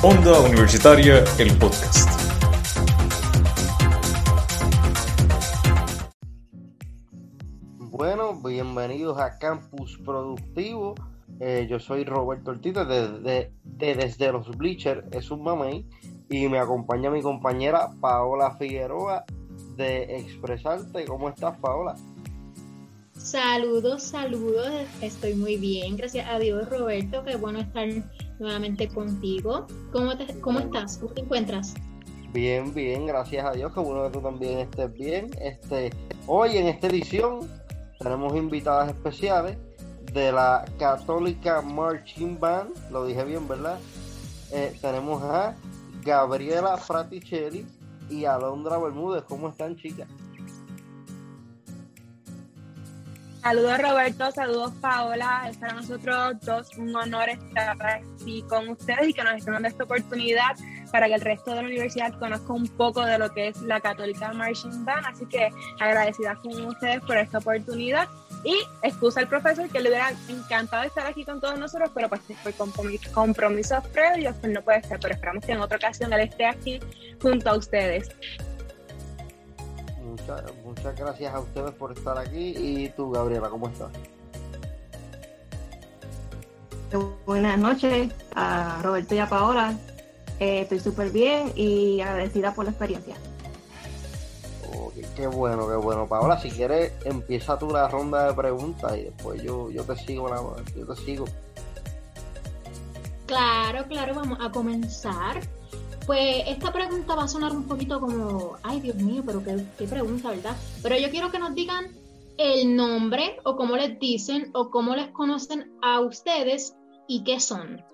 Onda 0.00 0.38
Universitaria, 0.42 1.24
el 1.40 1.58
podcast. 1.58 2.08
Bueno, 7.78 8.40
bienvenidos 8.40 9.18
a 9.18 9.36
Campus 9.38 9.98
Productivo. 10.04 10.94
Eh, 11.40 11.66
yo 11.68 11.80
soy 11.80 12.04
Roberto 12.04 12.52
Ortiz 12.52 12.74
de, 12.74 13.50
Desde 13.64 14.32
los 14.32 14.56
Bleachers, 14.56 15.04
es 15.10 15.32
un 15.32 15.42
mamey, 15.42 15.84
y 16.30 16.46
me 16.46 16.60
acompaña 16.60 17.10
mi 17.10 17.20
compañera 17.20 17.90
Paola 18.00 18.54
Figueroa 18.56 19.24
de 19.76 20.18
Expresarte. 20.18 21.06
¿Cómo 21.06 21.28
estás, 21.28 21.58
Paola? 21.58 21.96
Saludos, 23.14 24.04
saludos, 24.04 24.70
estoy 25.02 25.34
muy 25.34 25.56
bien, 25.56 25.96
gracias 25.96 26.28
a 26.28 26.38
Dios, 26.38 26.70
Roberto, 26.70 27.24
qué 27.24 27.34
bueno 27.34 27.58
estar 27.58 27.88
nuevamente 28.38 28.88
contigo. 28.88 29.66
¿Cómo, 29.92 30.12
cómo 30.40 30.60
estás? 30.60 30.98
¿Cómo 30.98 31.12
te 31.12 31.20
encuentras? 31.22 31.74
Bien, 32.32 32.74
bien, 32.74 33.06
gracias 33.06 33.44
a 33.44 33.52
Dios, 33.52 33.72
qué 33.72 33.80
bueno 33.80 34.04
que 34.04 34.10
tú 34.10 34.20
también 34.20 34.58
estés 34.58 34.92
bien. 34.92 35.30
Este, 35.40 35.90
hoy 36.26 36.58
en 36.58 36.66
esta 36.66 36.86
edición 36.88 37.48
tenemos 37.98 38.36
invitadas 38.36 38.90
especiales 38.90 39.56
de 40.12 40.32
la 40.32 40.64
Católica 40.78 41.62
Marching 41.62 42.38
Band, 42.38 42.74
lo 42.90 43.06
dije 43.06 43.24
bien, 43.24 43.48
¿verdad? 43.48 43.78
Eh, 44.52 44.76
tenemos 44.80 45.22
a 45.22 45.54
Gabriela 46.04 46.76
Fraticelli 46.76 47.66
y 48.10 48.24
Alondra 48.24 48.78
Bermúdez. 48.78 49.24
¿Cómo 49.24 49.48
están, 49.48 49.76
chicas? 49.76 50.08
Saludos 53.48 53.78
Roberto, 53.78 54.30
saludos 54.30 54.72
Paola, 54.78 55.46
es 55.48 55.56
para 55.56 55.72
nosotros 55.72 56.36
dos 56.42 56.68
un 56.76 56.94
honor 56.94 57.30
estar 57.30 57.78
aquí 57.82 58.42
con 58.42 58.68
ustedes 58.68 59.08
y 59.08 59.14
que 59.14 59.24
nos 59.24 59.36
estén 59.36 59.54
dando 59.54 59.68
esta 59.68 59.84
oportunidad 59.84 60.54
para 60.92 61.06
que 61.06 61.14
el 61.14 61.22
resto 61.22 61.52
de 61.52 61.62
la 61.62 61.68
universidad 61.68 62.12
conozca 62.18 62.52
un 62.52 62.68
poco 62.68 63.06
de 63.06 63.16
lo 63.16 63.32
que 63.32 63.48
es 63.48 63.62
la 63.62 63.80
Católica 63.80 64.34
Marching 64.34 64.84
Band, 64.84 65.06
así 65.06 65.24
que 65.24 65.48
agradecida 65.80 66.34
con 66.34 66.62
ustedes 66.66 67.00
por 67.00 67.16
esta 67.16 67.38
oportunidad. 67.38 68.06
Y 68.44 68.54
excusa 68.82 69.20
al 69.20 69.28
profesor 69.28 69.66
que 69.70 69.80
le 69.80 69.88
hubiera 69.88 70.12
encantado 70.28 70.82
estar 70.82 71.06
aquí 71.06 71.24
con 71.24 71.40
todos 71.40 71.58
nosotros, 71.58 71.90
pero 71.94 72.10
pues 72.10 72.20
por 72.42 72.52
compromisos 73.14 73.82
previos 73.88 74.36
pues 74.42 74.52
no 74.52 74.60
puede 74.60 74.80
estar, 74.80 75.00
pero 75.00 75.14
esperamos 75.14 75.46
que 75.46 75.52
en 75.52 75.62
otra 75.62 75.78
ocasión 75.78 76.12
él 76.12 76.20
esté 76.20 76.44
aquí 76.44 76.80
junto 77.22 77.48
a 77.48 77.56
ustedes. 77.56 78.10
Muchas, 80.04 80.42
gracias 80.82 81.34
a 81.34 81.40
ustedes 81.40 81.72
por 81.72 81.92
estar 81.92 82.18
aquí. 82.18 82.54
Y 82.56 82.88
tú, 82.90 83.10
Gabriela, 83.10 83.48
¿cómo 83.48 83.68
estás? 83.68 83.90
Buenas 87.26 87.58
noches 87.58 88.12
a 88.34 88.80
Roberto 88.82 89.14
y 89.14 89.18
a 89.18 89.28
Paola. 89.28 89.76
Eh, 90.40 90.62
estoy 90.62 90.80
súper 90.80 91.10
bien 91.10 91.52
y 91.54 92.00
agradecida 92.00 92.54
por 92.54 92.64
la 92.64 92.70
experiencia. 92.70 93.16
qué 95.14 95.26
bueno, 95.26 95.68
qué 95.68 95.76
bueno. 95.76 96.06
Paola, 96.06 96.40
si 96.40 96.50
quieres, 96.50 96.92
empieza 97.04 97.58
tú 97.58 97.70
la 97.70 97.88
ronda 97.88 98.28
de 98.28 98.34
preguntas 98.34 98.96
y 98.96 99.04
después 99.04 99.42
yo, 99.42 99.70
yo 99.70 99.84
te 99.84 99.96
sigo, 99.96 100.28
la, 100.28 100.40
yo 100.76 100.86
te 100.86 100.96
sigo. 101.02 101.26
Claro, 103.26 103.84
claro, 103.86 104.14
vamos 104.14 104.38
a 104.40 104.50
comenzar. 104.50 105.40
Pues 106.08 106.44
esta 106.46 106.72
pregunta 106.72 107.14
va 107.14 107.24
a 107.24 107.28
sonar 107.28 107.52
un 107.52 107.64
poquito 107.64 108.00
como, 108.00 108.56
ay 108.62 108.80
Dios 108.80 108.96
mío, 108.96 109.22
pero 109.26 109.44
qué, 109.44 109.86
pregunta, 109.86 110.30
¿verdad? 110.30 110.56
Pero 110.82 110.96
yo 110.96 111.10
quiero 111.10 111.30
que 111.30 111.38
nos 111.38 111.54
digan 111.54 111.84
el 112.38 112.74
nombre 112.74 113.38
o 113.44 113.56
cómo 113.56 113.76
les 113.76 113.98
dicen 114.00 114.48
o 114.54 114.70
cómo 114.70 114.96
les 114.96 115.08
conocen 115.08 115.70
a 115.82 116.00
ustedes 116.00 116.74
y 117.08 117.24
qué 117.24 117.40
son. 117.40 117.84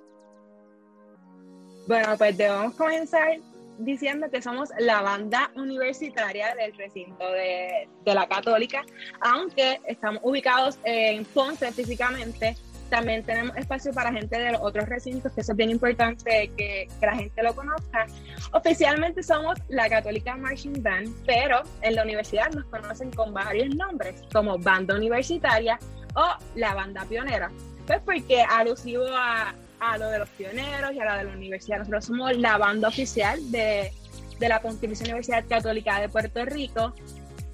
Bueno, 1.89 2.17
pues 2.17 2.37
debemos 2.37 2.75
comenzar 2.75 3.41
diciendo 3.79 4.31
que 4.31 4.41
somos 4.41 4.69
la 4.79 5.03
banda 5.03 5.51
universitaria 5.57 6.55
del 6.55 6.73
recinto 6.77 7.33
de, 7.33 7.89
de, 8.05 8.15
la 8.15 8.29
Católica, 8.29 8.85
aunque 9.23 9.81
estamos 9.89 10.23
ubicados 10.23 10.79
en 10.85 11.25
Ponce 11.25 11.73
físicamente, 11.73 12.57
también 12.91 13.25
tenemos 13.25 13.57
espacio 13.57 13.93
para 13.93 14.13
gente 14.13 14.39
de 14.39 14.53
los 14.53 14.61
otros 14.63 14.89
recintos, 14.89 15.33
que 15.33 15.41
eso 15.41 15.53
es 15.53 15.57
bien 15.57 15.71
importante 15.71 16.51
que, 16.57 16.89
que, 17.01 17.07
la 17.07 17.17
gente 17.17 17.43
lo 17.43 17.55
conozca. 17.55 18.07
Oficialmente 18.53 19.23
somos 19.23 19.59
la 19.69 19.89
Católica 19.89 20.37
Marching 20.37 20.83
Band, 20.83 21.09
pero 21.27 21.63
en 21.83 21.95
la 21.95 22.03
universidad 22.03 22.51
nos 22.53 22.65
conocen 22.67 23.11
con 23.13 23.33
varios 23.33 23.75
nombres, 23.75 24.23
como 24.33 24.59
Banda 24.59 24.95
Universitaria 24.95 25.79
o 26.15 26.27
la 26.55 26.75
Banda 26.75 27.05
Pionera. 27.09 27.51
Pues 27.87 28.01
porque 28.05 28.43
alusivo 28.43 29.05
a, 29.09 29.55
a 29.81 29.99
lo 29.99 30.09
de 30.09 30.19
los 30.21 30.29
pioneros 30.31 30.93
y 30.93 31.01
a 31.01 31.05
la 31.05 31.19
de 31.19 31.25
la 31.25 31.33
universidad, 31.33 31.79
nosotros 31.79 32.07
somos 32.07 32.37
la 32.37 32.57
banda 32.57 32.89
oficial 32.89 33.51
de, 33.51 33.93
de 34.39 34.49
la 34.49 34.61
Pontificia 34.61 35.05
Universidad 35.05 35.45
Católica 35.49 36.01
de 36.01 36.09
Puerto 36.09 36.45
Rico. 36.45 36.95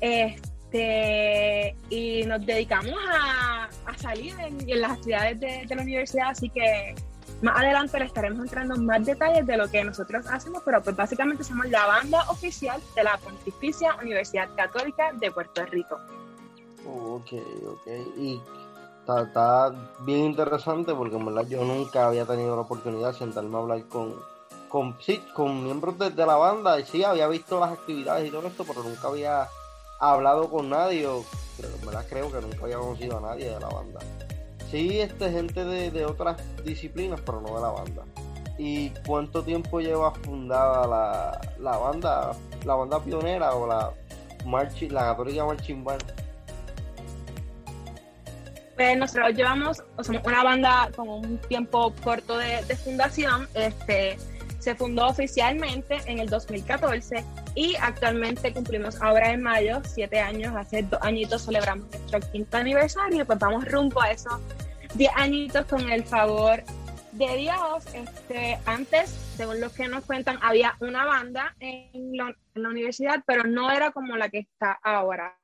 Este, 0.01 0.50
este, 0.71 1.77
y 1.91 2.25
nos 2.27 2.47
dedicamos 2.47 2.95
a, 3.13 3.69
salir 3.99 4.35
en, 4.41 4.81
las 4.81 4.93
actividades 4.93 5.41
de, 5.41 5.75
la 5.75 5.83
universidad, 5.83 6.29
así 6.31 6.49
que 6.49 6.95
más 7.43 7.59
adelante 7.59 7.99
le 7.99 8.07
estaremos 8.07 8.41
entrando 8.41 8.77
en 8.77 8.87
más 8.87 9.05
detalles 9.05 9.47
de 9.47 9.57
lo 9.57 9.69
que 9.69 9.85
nosotros 9.85 10.27
hacemos, 10.27 10.63
pero 10.65 10.83
pues 10.83 10.97
básicamente 10.97 11.45
somos 11.45 11.69
la 11.69 11.87
banda 11.87 12.25
oficial 12.31 12.81
de 12.95 13.05
la 13.05 13.19
Pontificia 13.19 13.97
Universidad 13.97 14.49
Católica 14.57 15.13
de 15.13 15.31
Puerto 15.31 15.67
Rico. 15.67 15.99
Ok, 16.87 17.33
ok. 17.67 17.87
Y 18.17 18.41
está, 19.07 19.75
bien 20.01 20.21
interesante 20.21 20.95
porque 20.95 21.17
en 21.17 21.27
verdad 21.27 21.47
yo 21.47 21.65
nunca 21.65 22.07
había 22.07 22.25
tenido 22.25 22.55
la 22.55 22.63
oportunidad 22.63 23.13
de 23.13 23.19
sentarme 23.19 23.57
a 23.57 23.61
hablar 23.61 23.85
con, 23.89 24.15
con, 24.69 25.65
miembros 25.65 25.99
de, 25.99 26.11
de 26.11 26.27
la 26.27 26.37
banda 26.37 26.81
y 26.81 26.87
sí, 26.87 27.05
había 27.05 27.29
visto 27.29 27.61
las 27.61 27.73
actividades 27.73 28.29
y 28.29 28.31
todo 28.31 28.47
esto, 28.47 28.65
pero 28.65 28.83
nunca 28.83 29.09
había 29.09 29.47
hablado 30.01 30.51
con 30.51 30.71
nadie, 30.71 31.07
o 31.07 31.25
verdad 31.85 32.05
creo 32.09 32.33
que 32.33 32.41
nunca 32.41 32.65
había 32.65 32.79
conocido 32.79 33.19
a 33.19 33.21
nadie 33.21 33.51
de 33.51 33.61
la 33.61 33.69
banda. 33.69 34.01
Sí, 34.71 35.01
este 35.01 35.31
gente 35.31 35.65
de, 35.65 36.05
otras 36.05 36.41
disciplinas, 36.65 37.21
pero 37.21 37.41
no 37.41 37.55
de 37.57 37.61
la 37.61 37.69
banda. 37.69 38.03
¿Y 38.57 38.91
cuánto 39.07 39.43
tiempo 39.43 39.81
lleva 39.81 40.13
fundada 40.13 40.87
la, 40.87 41.41
la 41.59 41.77
banda, 41.77 42.33
la 42.65 42.75
banda 42.75 43.03
pionera 43.03 43.55
o 43.55 43.67
la 43.67 43.93
marchi, 44.47 44.89
la 44.89 45.03
católica 45.03 45.45
marching 45.45 45.85
band? 45.85 46.05
Pues 48.77 48.97
nosotros 48.97 49.35
llevamos, 49.35 49.83
o 49.97 50.03
una 50.25 50.43
banda 50.43 50.91
con 50.95 51.09
un 51.09 51.39
tiempo 51.39 51.93
corto 52.03 52.39
de, 52.39 52.65
de 52.65 52.77
fundación, 52.77 53.49
este 53.55 54.17
se 54.61 54.75
fundó 54.75 55.09
oficialmente 55.09 55.99
en 56.07 56.19
el 56.19 56.29
2014 56.29 57.25
y 57.55 57.75
actualmente 57.81 58.53
cumplimos 58.53 59.01
ahora 59.03 59.33
en 59.33 59.43
mayo, 59.43 59.81
siete 59.85 60.21
años, 60.21 60.55
hace 60.57 60.83
dos 60.83 61.01
añitos 61.03 61.45
celebramos 61.45 61.91
nuestro 61.91 62.21
quinto 62.33 62.57
aniversario, 62.57 63.27
pues 63.27 63.39
vamos 63.39 63.65
rumbo 63.67 64.01
a 64.01 64.13
esos 64.13 64.41
diez 64.95 65.11
añitos 65.17 65.67
con 65.67 65.91
el 65.91 66.05
favor 66.05 66.63
de 67.13 67.37
Dios. 67.37 67.85
Este, 67.95 68.59
antes, 68.67 69.11
según 69.37 69.61
los 69.61 69.73
que 69.73 69.89
nos 69.89 70.05
cuentan, 70.05 70.39
había 70.43 70.77
una 70.81 71.05
banda 71.05 71.55
en 71.61 72.17
la, 72.17 72.35
en 72.55 72.63
la 72.63 72.69
universidad, 72.69 73.23
pero 73.27 73.45
no 73.45 73.71
era 73.71 73.91
como 73.91 74.17
la 74.17 74.29
que 74.29 74.39
está 74.39 74.79
ahora. 74.83 75.37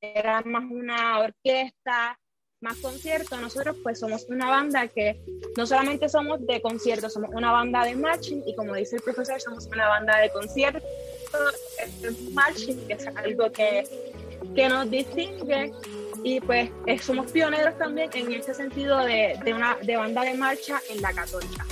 Era 0.00 0.42
más 0.42 0.64
una 0.70 1.18
orquesta, 1.18 2.18
más 2.60 2.76
conciertos, 2.78 3.40
nosotros 3.40 3.76
pues 3.82 4.00
somos 4.00 4.24
una 4.28 4.48
banda 4.48 4.88
que 4.88 5.20
no 5.56 5.66
solamente 5.66 6.08
somos 6.08 6.44
de 6.44 6.60
conciertos, 6.60 7.12
somos 7.12 7.30
una 7.32 7.52
banda 7.52 7.84
de 7.84 7.94
marching 7.94 8.42
y 8.46 8.54
como 8.56 8.74
dice 8.74 8.96
el 8.96 9.02
profesor, 9.02 9.40
somos 9.40 9.66
una 9.66 9.86
banda 9.88 10.18
de 10.18 10.30
conciertos, 10.30 10.82
marching, 12.32 12.86
que 12.86 12.94
es 12.94 13.06
algo 13.06 13.50
que, 13.52 13.84
que 14.54 14.68
nos 14.68 14.90
distingue 14.90 15.72
y 16.22 16.40
pues 16.40 16.70
eh, 16.86 16.98
somos 16.98 17.30
pioneros 17.30 17.78
también 17.78 18.10
en 18.14 18.32
ese 18.32 18.54
sentido 18.54 18.98
de, 18.98 19.38
de, 19.44 19.54
una 19.54 19.76
de 19.76 19.96
banda 19.96 20.22
de 20.22 20.34
marcha 20.34 20.80
en 20.90 21.00
la 21.00 21.12
católica. 21.12 21.64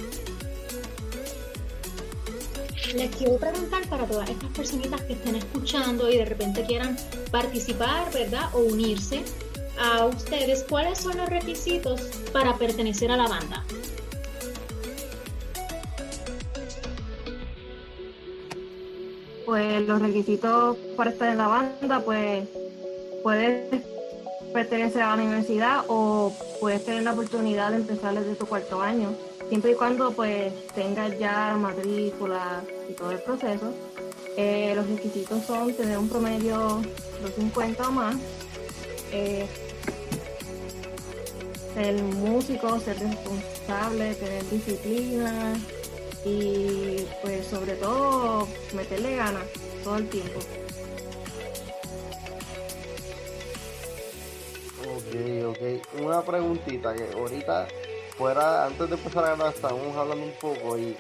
Les 2.94 3.14
quiero 3.16 3.36
preguntar 3.36 3.88
para 3.88 4.06
todas 4.06 4.30
estas 4.30 4.50
personitas 4.50 5.00
que 5.02 5.14
estén 5.14 5.34
escuchando 5.34 6.08
y 6.10 6.18
de 6.18 6.24
repente 6.24 6.64
quieran 6.64 6.96
participar, 7.32 8.12
¿verdad? 8.12 8.48
O 8.54 8.60
unirse 8.60 9.22
a 9.78 10.06
ustedes 10.06 10.64
cuáles 10.68 10.98
son 10.98 11.16
los 11.18 11.28
requisitos 11.28 12.00
para 12.32 12.56
pertenecer 12.56 13.10
a 13.10 13.16
la 13.16 13.26
banda. 13.26 13.64
Pues 19.46 19.86
los 19.86 20.02
requisitos 20.02 20.76
para 20.96 21.10
estar 21.10 21.28
en 21.30 21.38
la 21.38 21.46
banda, 21.46 22.00
pues 22.00 22.46
puedes 23.22 23.82
pertenecer 24.52 25.02
a 25.02 25.14
la 25.14 25.22
universidad 25.22 25.84
o 25.86 26.32
puedes 26.60 26.84
tener 26.84 27.04
la 27.04 27.12
oportunidad 27.12 27.70
de 27.70 27.76
empezar 27.76 28.14
desde 28.14 28.34
tu 28.34 28.46
cuarto 28.46 28.80
año, 28.80 29.14
siempre 29.48 29.70
y 29.72 29.74
cuando 29.74 30.10
pues 30.12 30.52
tengas 30.74 31.16
ya 31.18 31.56
matrícula 31.56 32.62
y 32.90 32.94
todo 32.94 33.12
el 33.12 33.20
proceso. 33.20 33.72
Eh, 34.36 34.72
los 34.74 34.88
requisitos 34.88 35.44
son 35.44 35.72
tener 35.74 35.96
un 35.96 36.08
promedio 36.08 36.82
de 37.22 37.30
50 37.30 37.88
o 37.88 37.92
más, 37.92 38.16
eh, 39.12 39.46
ser 41.74 42.02
músico, 42.02 42.80
ser 42.80 42.98
responsable, 42.98 44.14
tener 44.14 44.50
disciplina, 44.50 45.54
y 46.26 47.06
pues 47.22 47.46
sobre 47.46 47.74
todo 47.76 48.48
meterle 48.74 49.14
ganas 49.14 49.44
todo 49.84 49.96
el 49.96 50.08
tiempo. 50.08 50.40
Ok, 54.82 55.50
ok. 55.50 56.02
Una 56.02 56.22
preguntita 56.22 56.94
que 56.94 57.12
ahorita 57.16 57.68
fuera, 58.18 58.66
antes 58.66 58.88
de 58.88 58.96
empezar 58.96 59.24
a 59.24 59.36
grabar, 59.36 59.54
estábamos 59.54 59.96
hablando 59.96 60.24
un 60.24 60.32
poco 60.32 60.76
y 60.76 60.96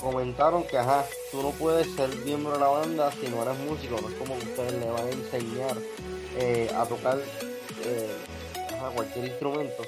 comentaron 0.00 0.64
que, 0.64 0.78
ajá, 0.78 1.04
tú 1.30 1.42
no 1.42 1.50
puedes 1.50 1.86
ser 1.94 2.08
miembro 2.24 2.52
de 2.52 2.60
la 2.60 2.68
banda 2.68 3.12
si 3.12 3.28
no 3.28 3.42
eres 3.42 3.58
músico, 3.58 4.00
no 4.00 4.08
es 4.08 4.14
como 4.14 4.34
ustedes 4.36 4.72
le 4.72 4.90
van 4.90 5.06
a 5.06 5.10
enseñar 5.10 5.76
eh, 6.38 6.70
a 6.74 6.86
tocar 6.86 7.18
eh, 7.84 8.16
cualquier 8.94 9.26
instrumento. 9.26 9.82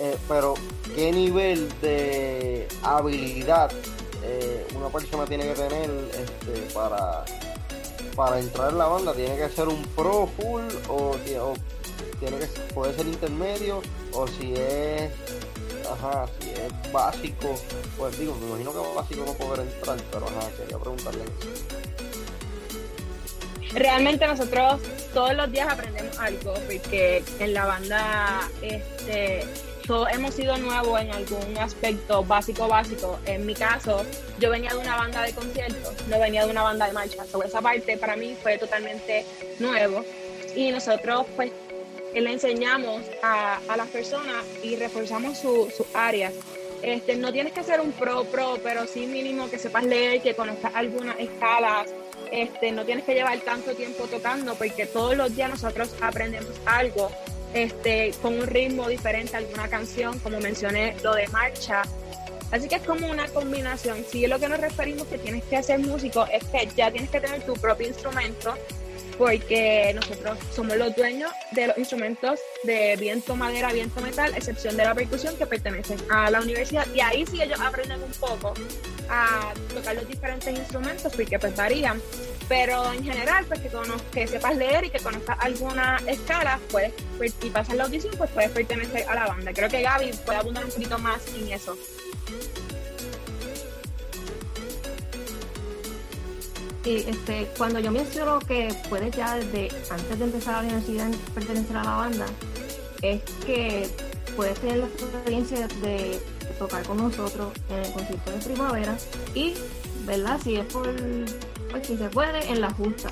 Eh, 0.00 0.16
pero, 0.28 0.54
¿qué 0.94 1.10
nivel 1.10 1.68
de 1.80 2.68
habilidad 2.82 3.72
una 4.76 4.88
persona 4.90 5.24
tiene 5.24 5.44
que 5.44 5.54
tener 5.54 5.90
este, 6.12 6.72
para, 6.72 7.24
para 8.14 8.38
entrar 8.38 8.70
en 8.70 8.78
la 8.78 8.86
banda? 8.86 9.12
¿Tiene 9.12 9.36
que 9.36 9.48
ser 9.48 9.66
un 9.66 9.82
pro 9.96 10.28
full 10.38 10.62
o, 10.88 11.10
o 11.40 11.54
tiene 12.20 12.38
que 12.38 12.46
puede 12.74 12.94
ser 12.94 13.08
intermedio 13.08 13.82
o 14.12 14.26
si 14.28 14.54
es 14.54 15.10
ajá, 15.90 16.26
si 16.40 16.50
es 16.50 16.92
básico, 16.92 17.54
pues 17.96 18.18
digo, 18.18 18.36
me 18.36 18.48
imagino 18.48 18.72
que 18.72 18.94
básico 18.94 19.24
no 19.24 19.32
poder 19.32 19.66
entrar, 19.66 19.98
pero 20.12 20.26
ajá, 20.26 20.50
quería 20.56 20.78
preguntarle 20.78 21.24
Realmente 23.74 24.26
nosotros 24.26 24.80
todos 25.12 25.34
los 25.34 25.52
días 25.52 25.68
aprendemos 25.70 26.18
algo, 26.18 26.54
porque 26.54 27.22
en 27.38 27.54
la 27.54 27.66
banda 27.66 28.48
este, 28.62 29.44
todos 29.86 30.08
hemos 30.12 30.34
sido 30.34 30.56
nuevos 30.58 31.00
en 31.00 31.10
algún 31.12 31.56
aspecto 31.58 32.24
básico, 32.24 32.68
básico. 32.68 33.18
En 33.26 33.46
mi 33.46 33.54
caso, 33.54 34.04
yo 34.38 34.50
venía 34.50 34.70
de 34.70 34.78
una 34.78 34.96
banda 34.96 35.22
de 35.22 35.32
conciertos, 35.32 35.94
no 36.08 36.18
venía 36.18 36.44
de 36.44 36.50
una 36.50 36.62
banda 36.62 36.86
de 36.86 36.92
marcha. 36.92 37.24
Sobre 37.24 37.48
esa 37.48 37.60
parte 37.60 37.96
para 37.96 38.16
mí 38.16 38.36
fue 38.42 38.58
totalmente 38.58 39.24
nuevo. 39.58 40.04
Y 40.54 40.70
nosotros 40.70 41.26
pues 41.36 41.52
le 42.14 42.32
enseñamos 42.32 43.02
a, 43.22 43.60
a 43.68 43.76
las 43.76 43.88
personas 43.88 44.44
y 44.62 44.76
reforzamos 44.76 45.38
sus 45.38 45.72
áreas. 45.94 46.34
Este, 46.82 47.16
no 47.16 47.32
tienes 47.32 47.52
que 47.52 47.62
ser 47.64 47.80
un 47.80 47.92
pro 47.92 48.24
pro, 48.24 48.58
pero 48.62 48.86
sí 48.86 49.06
mínimo 49.06 49.50
que 49.50 49.58
sepas 49.58 49.84
leer, 49.84 50.22
que 50.22 50.34
conozcas 50.34 50.74
algunas 50.74 51.18
escalas. 51.18 51.88
Este, 52.30 52.72
no 52.72 52.84
tienes 52.84 53.04
que 53.04 53.14
llevar 53.14 53.38
tanto 53.40 53.74
tiempo 53.74 54.04
tocando 54.04 54.54
porque 54.54 54.86
todos 54.86 55.16
los 55.16 55.34
días 55.34 55.50
nosotros 55.50 55.94
aprendemos 56.00 56.52
algo 56.66 57.10
este, 57.54 58.12
con 58.20 58.34
un 58.34 58.46
ritmo 58.46 58.88
diferente, 58.88 59.36
alguna 59.36 59.68
canción, 59.68 60.18
como 60.18 60.40
mencioné, 60.40 60.96
lo 61.02 61.14
de 61.14 61.26
marcha. 61.28 61.82
Así 62.50 62.68
que 62.68 62.76
es 62.76 62.82
como 62.82 63.08
una 63.08 63.28
combinación. 63.28 64.04
Si 64.10 64.26
lo 64.26 64.38
que 64.38 64.48
nos 64.48 64.60
referimos 64.60 65.06
que 65.06 65.18
tienes 65.18 65.44
que 65.44 65.56
hacer 65.56 65.78
músico 65.80 66.26
es 66.32 66.44
que 66.44 66.68
ya 66.76 66.90
tienes 66.90 67.10
que 67.10 67.20
tener 67.20 67.42
tu 67.42 67.54
propio 67.54 67.88
instrumento, 67.88 68.54
porque 69.18 69.92
nosotros 69.94 70.38
somos 70.54 70.76
los 70.76 70.94
dueños 70.94 71.30
de 71.50 71.66
los 71.66 71.76
instrumentos 71.76 72.38
de 72.62 72.96
viento 72.96 73.34
madera, 73.36 73.72
viento 73.72 74.00
metal, 74.00 74.32
excepción 74.34 74.76
de 74.76 74.84
la 74.84 74.94
percusión 74.94 75.36
que 75.36 75.46
pertenecen 75.46 75.98
a 76.08 76.30
la 76.30 76.40
universidad. 76.40 76.86
Y 76.94 77.00
ahí 77.00 77.26
sí 77.26 77.42
ellos 77.42 77.60
aprenden 77.60 78.02
un 78.02 78.12
poco 78.12 78.54
a 79.08 79.52
tocar 79.74 79.94
los 79.94 80.08
diferentes 80.08 80.58
instrumentos 80.58 81.12
porque 81.14 81.38
pues 81.38 81.54
varían. 81.56 82.00
Pero 82.48 82.92
en 82.92 83.04
general, 83.04 83.44
pues 83.46 83.60
que, 83.60 83.70
que 84.12 84.26
sepas 84.26 84.56
leer 84.56 84.84
y 84.84 84.90
que 84.90 84.98
conozcas 85.00 85.36
alguna 85.40 86.00
escala 86.06 86.58
pues, 86.70 86.92
y 87.42 87.50
pasas 87.50 87.76
la 87.76 87.84
audición, 87.84 88.14
pues 88.16 88.30
puedes 88.30 88.50
pertenecer 88.50 89.06
a 89.08 89.14
la 89.14 89.26
banda. 89.26 89.52
Creo 89.52 89.68
que 89.68 89.82
Gaby 89.82 90.12
puede 90.24 90.38
abundar 90.38 90.64
un 90.64 90.70
poquito 90.70 90.98
más 90.98 91.20
en 91.34 91.52
eso. 91.52 91.76
este, 96.84 97.48
cuando 97.56 97.80
yo 97.80 97.90
menciono 97.90 98.38
que 98.38 98.74
puedes 98.88 99.14
ya 99.14 99.36
desde 99.36 99.68
antes 99.90 100.18
de 100.18 100.24
empezar 100.24 100.54
la 100.54 100.60
universidad 100.60 101.10
pertenecer 101.34 101.76
a 101.76 101.84
la 101.84 101.96
banda, 101.96 102.26
es 103.02 103.20
que 103.44 103.88
puedes 104.36 104.58
tener 104.60 104.78
la 104.78 104.86
experiencia 104.86 105.68
de 105.82 106.18
tocar 106.58 106.82
con 106.84 106.98
nosotros 106.98 107.52
en 107.70 107.78
el 107.78 107.92
concierto 107.92 108.30
de 108.30 108.38
primavera 108.38 108.96
y, 109.34 109.54
¿verdad? 110.04 110.40
Si 110.42 110.56
es 110.56 110.66
por, 110.66 110.88
pues 111.70 111.86
si 111.86 111.96
se 111.96 112.08
puede, 112.08 112.50
en 112.50 112.60
la 112.60 112.70
justa. 112.70 113.10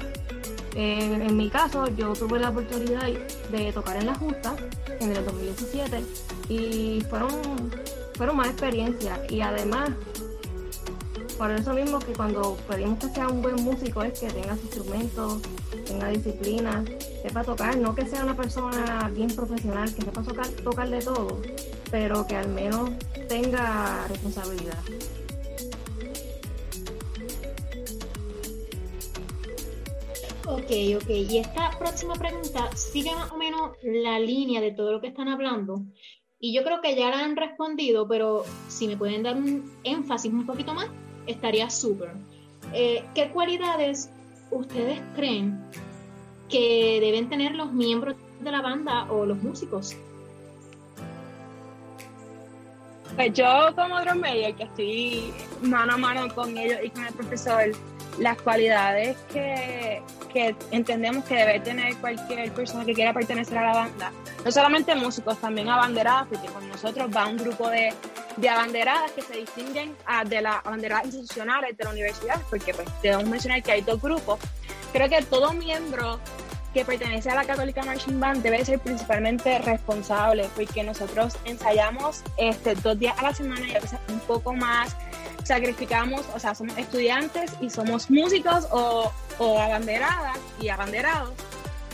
en 0.75 1.37
mi 1.37 1.49
caso, 1.49 1.87
yo 1.97 2.12
tuve 2.12 2.38
la 2.38 2.50
oportunidad 2.50 3.09
de 3.50 3.73
tocar 3.73 3.97
en 3.97 4.06
la 4.06 4.15
justa 4.15 4.55
en 5.00 5.17
el 5.17 5.25
2017 5.25 6.03
y 6.49 7.03
fueron, 7.09 7.31
fueron 8.15 8.37
más 8.37 8.49
experiencias 8.49 9.19
y 9.31 9.41
además 9.41 9.91
por 11.38 11.50
eso 11.50 11.75
mismo 11.75 11.99
que 11.99 12.12
cuando 12.12 12.56
pedimos 12.67 12.99
que 12.99 13.09
sea 13.11 13.29
un 13.29 13.43
buen 13.43 13.56
músico 13.62 14.03
es 14.03 14.19
que 14.19 14.29
tenga 14.29 14.56
su 14.56 14.62
instrumento, 14.62 15.41
tenga 15.87 16.09
disciplina, 16.09 16.83
sepa 17.23 17.44
tocar, 17.44 17.77
no 17.77 17.94
que 17.94 18.06
sea 18.06 18.25
una 18.25 18.35
persona 18.35 19.11
bien 19.15 19.29
profesional, 19.29 19.94
que 19.94 20.03
sepa 20.03 20.23
tocar, 20.23 20.49
tocar 20.49 20.88
de 20.88 21.00
todo, 21.00 21.43
pero 21.91 22.27
que 22.27 22.37
al 22.37 22.49
menos 22.49 22.91
tenga 23.28 24.06
responsabilidad. 24.08 24.78
Ok, 30.46 30.70
ok. 30.96 31.11
Y 31.11 31.38
esta 31.38 31.70
próxima 31.78 32.14
pregunta 32.14 32.70
sigue 32.76 33.12
más 33.14 33.32
o 33.32 33.37
menos 33.37 33.73
la 33.82 34.20
línea 34.20 34.61
de 34.61 34.70
todo 34.70 34.93
lo 34.93 35.00
que 35.00 35.08
están 35.08 35.28
hablando. 35.28 35.82
Y 36.38 36.55
yo 36.55 36.62
creo 36.62 36.81
que 36.81 36.94
ya 36.94 37.11
la 37.11 37.25
han 37.25 37.37
respondido, 37.37 38.06
pero 38.06 38.44
si 38.69 38.87
me 38.87 38.96
pueden 38.96 39.23
dar 39.23 39.37
un 39.37 39.73
énfasis 39.82 40.32
un 40.32 40.46
poquito 40.46 40.73
más, 40.75 40.88
estaría 41.26 41.69
súper. 41.69 42.12
Eh, 42.73 43.02
¿Qué 43.14 43.31
cualidades 43.31 44.11
ustedes 44.50 45.00
creen 45.17 45.61
que 46.49 46.99
deben 47.00 47.28
tener 47.28 47.55
los 47.55 47.73
miembros 47.73 48.17
de 48.40 48.50
la 48.50 48.61
banda 48.61 49.11
o 49.11 49.26
los 49.26 49.43
músicos? 49.43 49.96
Pues 53.16 53.32
yo 53.32 53.74
como 53.74 53.98
drum 54.02 54.20
que 54.20 54.62
estoy 54.62 55.32
mano 55.62 55.94
a 55.94 55.96
mano 55.96 56.34
con 56.34 56.56
ellos 56.58 56.78
y 56.84 56.90
con 56.90 57.06
el 57.06 57.14
profesor, 57.14 57.72
las 58.18 58.40
cualidades 58.42 59.16
que, 59.32 60.02
entendemos 60.70 61.24
que 61.24 61.34
debe 61.34 61.60
tener 61.60 61.96
cualquier 61.96 62.52
persona 62.52 62.84
que 62.84 62.92
quiera 62.92 63.14
pertenecer 63.14 63.56
a 63.56 63.72
la 63.72 63.72
banda. 63.72 64.12
No 64.44 64.52
solamente 64.52 64.94
músicos, 64.94 65.40
también 65.40 65.70
abanderadas, 65.70 66.26
porque 66.28 66.46
con 66.48 66.68
nosotros 66.68 67.08
va 67.14 67.26
un 67.26 67.38
grupo 67.38 67.70
de, 67.70 67.94
de 68.36 68.48
abanderadas 68.50 69.10
que 69.12 69.22
se 69.22 69.38
distinguen 69.38 69.96
de 70.26 70.42
las 70.42 70.56
abanderadas 70.66 71.06
institucionales 71.06 71.74
de 71.74 71.84
la 71.84 71.90
universidad, 71.90 72.38
porque 72.50 72.74
pues 72.74 72.86
debemos 73.02 73.26
mencionar 73.28 73.62
que 73.62 73.73
hay 73.73 73.80
dos 73.80 74.00
grupos. 74.00 74.38
Creo 74.92 75.08
que 75.08 75.23
todo 75.23 75.54
miembro 75.54 76.20
que 76.76 76.85
pertenece 76.85 77.30
a 77.30 77.35
la 77.35 77.45
Católica 77.47 77.83
Marching 77.85 78.21
Band 78.21 78.42
debe 78.42 78.62
ser 78.62 78.78
principalmente 78.78 79.59
responsable, 79.61 80.47
porque 80.54 80.83
nosotros 80.83 81.38
ensayamos 81.47 82.23
este, 82.37 82.75
dos 82.75 82.99
días 82.99 83.18
a 83.18 83.23
la 83.23 83.35
semana 83.35 83.66
y 83.66 83.71
a 83.71 83.80
veces 83.80 83.99
un 84.11 84.21
poco 84.21 84.52
más 84.52 84.95
sacrificamos, 85.42 86.26
o 86.35 86.38
sea, 86.38 86.54
somos 86.54 86.76
estudiantes 86.76 87.50
y 87.62 87.71
somos 87.71 88.11
músicos 88.11 88.68
o, 88.73 89.11
o 89.38 89.59
abanderadas 89.59 90.37
y 90.61 90.68
abanderados. 90.68 91.33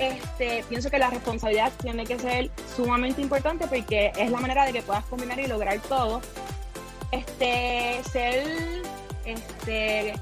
Este, 0.01 0.65
pienso 0.69 0.91
que 0.91 0.99
la 0.99 1.11
responsabilidad 1.11 1.71
tiene 1.81 2.05
que 2.05 2.19
ser 2.19 2.51
sumamente 2.75 3.23
importante 3.23 3.69
porque 3.69 4.11
es 4.19 4.33
la 4.33 4.41
manera 4.41 4.65
de 4.65 4.73
que 4.73 4.83
puedas 4.83 5.05
combinar 5.05 5.39
y 5.39 5.47
lograr 5.47 5.79
todo. 5.83 6.21
Este, 7.13 8.01
ser 8.11 8.83
este, 9.25 10.15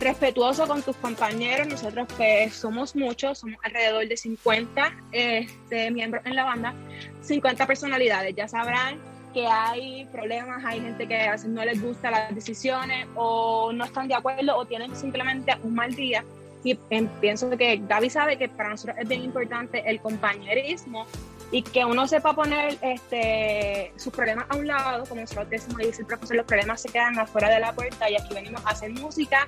respetuoso 0.00 0.66
con 0.66 0.82
tus 0.82 0.96
compañeros. 0.96 1.68
Nosotros 1.68 2.08
pues 2.16 2.54
somos 2.54 2.96
muchos, 2.96 3.38
somos 3.38 3.58
alrededor 3.62 4.08
de 4.08 4.16
50 4.16 4.92
este, 5.12 5.90
miembros 5.90 6.24
en 6.26 6.34
la 6.34 6.44
banda, 6.44 6.74
50 7.22 7.66
personalidades. 7.66 8.34
Ya 8.34 8.48
sabrán 8.48 8.98
que 9.32 9.46
hay 9.46 10.06
problemas, 10.06 10.64
hay 10.64 10.80
gente 10.80 11.06
que 11.06 11.20
a 11.20 11.32
veces 11.32 11.48
no 11.48 11.64
les 11.64 11.80
gusta 11.80 12.10
las 12.10 12.34
decisiones 12.34 13.06
o 13.14 13.72
no 13.72 13.84
están 13.84 14.08
de 14.08 14.14
acuerdo 14.14 14.56
o 14.56 14.64
tienen 14.64 14.96
simplemente 14.96 15.56
un 15.62 15.74
mal 15.74 15.94
día. 15.94 16.24
Y 16.62 16.74
pienso 17.20 17.48
que 17.56 17.80
Gaby 17.88 18.10
sabe 18.10 18.36
que 18.36 18.48
para 18.48 18.70
nosotros 18.70 18.96
es 18.98 19.08
bien 19.08 19.22
importante 19.22 19.82
el 19.88 20.00
compañerismo 20.00 21.06
y 21.52 21.62
que 21.62 21.84
uno 21.84 22.06
sepa 22.06 22.34
poner 22.34 22.76
este, 22.82 23.92
sus 23.96 24.12
problemas 24.12 24.46
a 24.50 24.56
un 24.56 24.66
lado, 24.66 25.04
como 25.06 25.22
nosotros 25.22 25.48
decimos, 25.48 25.78
dice 25.78 26.02
el 26.02 26.06
profesor, 26.06 26.36
los 26.36 26.46
problemas 26.46 26.82
se 26.82 26.90
quedan 26.90 27.18
afuera 27.18 27.48
de 27.48 27.60
la 27.60 27.72
puerta 27.72 28.10
y 28.10 28.16
aquí 28.16 28.34
venimos 28.34 28.64
a 28.66 28.70
hacer 28.70 28.90
música 28.90 29.46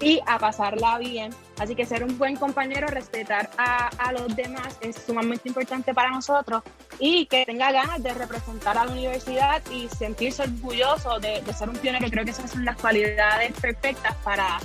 y 0.00 0.20
a 0.26 0.38
pasarla 0.38 0.98
bien. 0.98 1.34
Así 1.58 1.74
que 1.74 1.84
ser 1.84 2.02
un 2.04 2.16
buen 2.18 2.36
compañero, 2.36 2.86
respetar 2.86 3.50
a, 3.58 3.88
a, 3.88 4.12
los 4.12 4.34
demás 4.34 4.78
es 4.80 4.96
sumamente 4.96 5.48
importante 5.48 5.92
para 5.92 6.10
nosotros 6.10 6.62
y 6.98 7.26
que 7.26 7.44
tenga 7.44 7.70
ganas 7.70 8.02
de 8.02 8.14
representar 8.14 8.78
a 8.78 8.86
la 8.86 8.92
universidad 8.92 9.62
y 9.70 9.88
sentirse 9.88 10.42
orgulloso 10.42 11.20
de, 11.20 11.42
de 11.42 11.52
ser 11.52 11.68
un 11.68 11.76
pionero. 11.76 12.08
Creo 12.08 12.24
que 12.24 12.30
esas 12.30 12.50
son 12.50 12.64
las 12.64 12.76
cualidades 12.76 13.52
perfectas 13.60 14.16
para, 14.24 14.58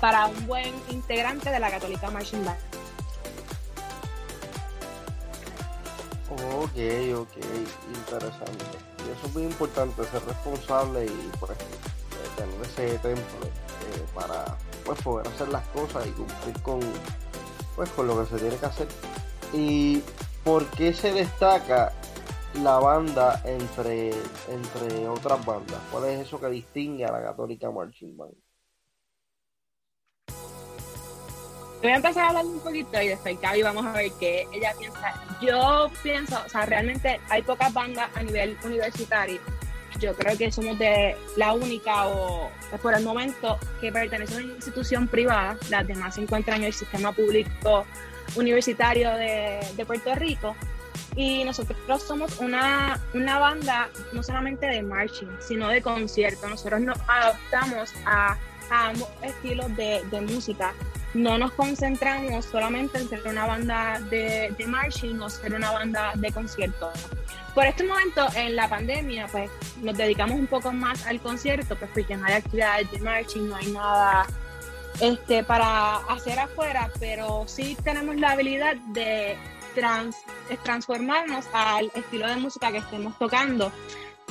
para 0.00 0.26
un 0.26 0.46
buen 0.46 0.72
integrante 0.90 1.50
de 1.50 1.60
la 1.60 1.70
Católica 1.70 2.10
Marching 2.10 2.44
Band. 2.44 2.58
Ok, 6.30 6.78
ok, 7.14 7.36
interesante. 7.94 8.64
Y 9.06 9.10
eso 9.10 9.26
es 9.26 9.34
muy 9.34 9.42
importante, 9.42 10.02
ser 10.04 10.24
responsable 10.24 11.04
y 11.04 11.30
pues 11.38 11.58
tener 12.36 12.62
ese 12.62 12.98
temple 13.00 13.50
eh, 13.94 14.06
para 14.14 14.56
pues 14.84 15.00
poder 15.02 15.26
hacer 15.28 15.48
las 15.48 15.66
cosas 15.68 16.06
y 16.06 16.10
cumplir 16.10 16.62
con 16.62 16.80
pues 17.76 17.88
con 17.90 18.06
lo 18.06 18.22
que 18.22 18.30
se 18.30 18.38
tiene 18.38 18.56
que 18.56 18.66
hacer. 18.66 18.88
¿Y 19.52 20.02
por 20.44 20.66
qué 20.70 20.92
se 20.92 21.12
destaca 21.12 21.92
la 22.62 22.78
banda 22.78 23.40
entre, 23.44 24.10
entre 24.48 25.08
otras 25.08 25.44
bandas? 25.44 25.78
¿Cuál 25.90 26.06
es 26.06 26.20
eso 26.20 26.40
que 26.40 26.48
distingue 26.48 27.04
a 27.04 27.12
la 27.12 27.22
Católica 27.22 27.70
Marching 27.70 28.16
Band? 28.16 28.34
Voy 31.82 31.90
a 31.90 31.96
empezar 31.96 32.24
a 32.24 32.28
hablar 32.28 32.46
un 32.46 32.60
poquito 32.60 33.02
y 33.02 33.08
después 33.08 33.40
Gaby 33.40 33.62
vamos 33.62 33.84
a 33.84 33.92
ver 33.92 34.12
qué 34.20 34.46
ella 34.52 34.72
piensa. 34.78 35.14
Yo 35.40 35.90
pienso, 36.00 36.40
o 36.46 36.48
sea, 36.48 36.64
realmente 36.64 37.20
hay 37.28 37.42
pocas 37.42 37.72
bandas 37.72 38.08
a 38.14 38.22
nivel 38.22 38.56
universitario. 38.64 39.40
Yo 39.98 40.14
creo 40.14 40.36
que 40.36 40.50
somos 40.50 40.78
de 40.78 41.16
la 41.36 41.52
única 41.52 42.06
o 42.06 42.50
por 42.80 42.94
el 42.94 43.04
momento 43.04 43.58
que 43.80 43.92
pertenece 43.92 44.34
a 44.34 44.38
una 44.38 44.54
institución 44.54 45.08
privada. 45.08 45.56
Las 45.70 45.86
demás 45.86 46.14
se 46.14 46.22
encuentran 46.22 46.58
en 46.58 46.64
el 46.64 46.72
sistema 46.72 47.12
público 47.12 47.86
universitario 48.34 49.10
de, 49.12 49.60
de 49.76 49.86
Puerto 49.86 50.14
Rico. 50.14 50.56
Y 51.14 51.44
nosotros 51.44 52.02
somos 52.02 52.38
una, 52.38 52.98
una 53.12 53.38
banda 53.38 53.90
no 54.12 54.22
solamente 54.22 54.66
de 54.66 54.82
marching, 54.82 55.28
sino 55.40 55.68
de 55.68 55.82
concierto. 55.82 56.48
Nosotros 56.48 56.80
nos 56.80 56.98
adaptamos 57.06 57.90
a, 58.06 58.38
a 58.70 58.88
ambos 58.88 59.08
estilos 59.22 59.76
de, 59.76 60.02
de 60.10 60.20
música 60.22 60.72
no 61.14 61.38
nos 61.38 61.52
concentramos 61.52 62.44
solamente 62.44 62.98
en 62.98 63.08
ser 63.08 63.22
una 63.26 63.46
banda 63.46 64.00
de, 64.10 64.54
de 64.56 64.66
marching 64.66 65.20
o 65.20 65.28
ser 65.28 65.54
una 65.54 65.70
banda 65.70 66.12
de 66.14 66.32
concierto. 66.32 66.90
Por 67.54 67.66
este 67.66 67.84
momento, 67.84 68.26
en 68.34 68.56
la 68.56 68.68
pandemia, 68.68 69.26
pues 69.28 69.50
nos 69.82 69.96
dedicamos 69.96 70.38
un 70.38 70.46
poco 70.46 70.72
más 70.72 71.06
al 71.06 71.20
concierto, 71.20 71.76
pues 71.76 71.90
porque 71.92 72.16
no 72.16 72.24
hay 72.24 72.34
actividades 72.34 72.90
de 72.90 72.98
marching, 73.00 73.48
no 73.48 73.56
hay 73.56 73.70
nada 73.72 74.26
este, 75.00 75.44
para 75.44 75.96
hacer 76.08 76.38
afuera, 76.38 76.90
pero 76.98 77.44
sí 77.46 77.76
tenemos 77.84 78.16
la 78.16 78.30
habilidad 78.30 78.76
de 78.94 79.36
trans, 79.74 80.16
transformarnos 80.62 81.44
al 81.52 81.90
estilo 81.94 82.26
de 82.26 82.36
música 82.36 82.70
que 82.72 82.78
estemos 82.78 83.18
tocando. 83.18 83.70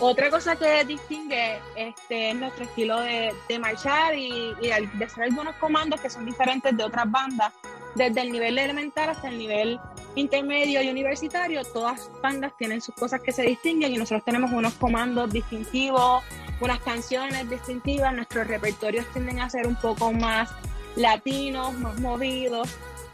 Otra 0.04 0.32
cosa 0.32 0.56
que 0.56 0.84
distingue 0.84 1.60
este, 1.76 2.32
es 2.32 2.36
nuestro 2.36 2.64
estilo 2.64 3.02
de, 3.02 3.34
marchar 3.60 4.16
y, 4.16 4.56
y, 4.60 4.68
de 4.98 5.06
hacer 5.06 5.26
algunos 5.26 5.56
comandos 5.58 6.02
que 6.02 6.10
son 6.10 6.26
diferentes 6.26 6.76
de 6.76 6.84
otras 6.84 7.10
bandas, 7.12 7.54
desde 7.94 8.22
el 8.22 8.32
nivel 8.32 8.58
elemental 8.58 9.10
hasta 9.10 9.30
el 9.30 9.38
nivel 9.38 9.80
intermedio 10.16 10.82
y 10.82 10.90
universitario. 10.90 11.64
Todas 11.66 12.10
bandas 12.20 12.52
tienen 12.58 12.82
sus 12.82 12.96
cosas 12.96 13.22
que 13.22 13.32
se 13.32 13.44
distinguen 13.44 13.94
y 13.94 13.98
nosotros 14.00 14.26
tenemos 14.26 14.52
unos 14.52 14.74
comandos 14.74 15.32
distintivos, 15.32 16.24
unas 16.60 16.80
canciones 16.80 17.48
distintivas. 17.48 18.12
Nuestros 18.12 18.48
repertorios 18.48 19.06
tienden 19.14 19.40
a 19.40 19.52
ser 19.52 19.68
un 19.68 19.76
poco 19.76 20.12
más 20.12 20.50
latinos, 20.96 21.76
más 21.76 22.00
movidos 22.00 22.68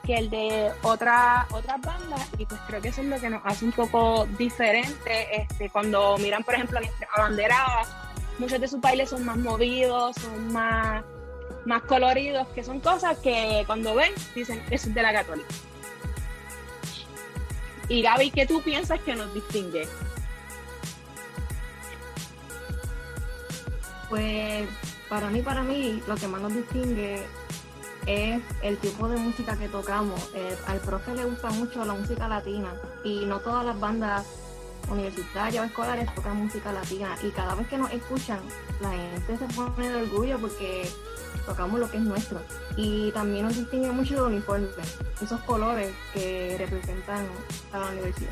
que 0.07 0.17
el 0.17 0.29
de 0.29 0.71
otra, 0.83 1.45
otras 1.51 1.81
bandas 1.81 2.27
y 2.37 2.45
pues 2.45 2.59
creo 2.65 2.81
que 2.81 2.87
eso 2.87 3.01
es 3.01 3.07
lo 3.07 3.19
que 3.19 3.29
nos 3.29 3.41
hace 3.43 3.65
un 3.65 3.73
poco 3.73 4.25
diferente 4.37 5.41
este, 5.41 5.69
cuando 5.69 6.17
miran 6.17 6.43
por 6.43 6.55
ejemplo 6.55 6.79
a 6.79 7.21
banderadas 7.21 7.93
muchos 8.39 8.59
de 8.61 8.67
sus 8.69 8.79
bailes 8.79 9.09
son 9.09 9.25
más 9.25 9.35
movidos 9.35 10.15
son 10.15 10.53
más, 10.53 11.03
más 11.65 11.81
coloridos 11.83 12.47
que 12.55 12.63
son 12.63 12.79
cosas 12.79 13.17
que 13.17 13.63
cuando 13.67 13.93
ven 13.95 14.13
dicen 14.33 14.63
eso 14.71 14.87
es 14.87 14.95
de 14.95 15.01
la 15.03 15.11
católica 15.11 15.53
y 17.89 18.01
Gaby 18.01 18.31
¿qué 18.31 18.45
tú 18.45 18.61
piensas 18.61 18.99
que 19.01 19.15
nos 19.15 19.33
distingue? 19.33 19.87
Pues 24.09 24.67
para 25.09 25.29
mí, 25.29 25.41
para 25.41 25.63
mí, 25.63 26.01
lo 26.07 26.15
que 26.15 26.27
más 26.27 26.41
nos 26.41 26.53
distingue 26.53 27.25
es 28.07 28.41
el 28.61 28.77
tipo 28.77 29.07
de 29.07 29.17
música 29.17 29.57
que 29.57 29.67
tocamos. 29.67 30.31
Eh, 30.33 30.57
al 30.67 30.79
profe 30.79 31.13
le 31.13 31.25
gusta 31.25 31.49
mucho 31.51 31.83
la 31.85 31.93
música 31.93 32.27
latina 32.27 32.73
y 33.03 33.25
no 33.25 33.39
todas 33.39 33.65
las 33.65 33.79
bandas 33.79 34.25
universitarias 34.89 35.63
o 35.63 35.65
escolares 35.65 36.13
tocan 36.15 36.37
música 36.37 36.71
latina 36.71 37.17
y 37.21 37.29
cada 37.31 37.55
vez 37.55 37.67
que 37.67 37.77
nos 37.77 37.91
escuchan 37.91 38.39
la 38.79 38.91
gente 38.91 39.37
se 39.37 39.53
pone 39.53 39.89
de 39.89 40.03
orgullo 40.03 40.39
porque 40.39 40.89
tocamos 41.45 41.79
lo 41.79 41.91
que 41.91 41.97
es 41.97 42.03
nuestro 42.03 42.39
y 42.77 43.11
también 43.11 43.45
nos 43.45 43.57
distingue 43.57 43.91
mucho 43.91 44.15
el 44.15 44.33
uniforme, 44.33 44.67
esos 45.21 45.41
colores 45.41 45.93
que 46.13 46.55
representan 46.57 47.25
a 47.73 47.79
la 47.79 47.87
universidad. 47.87 48.31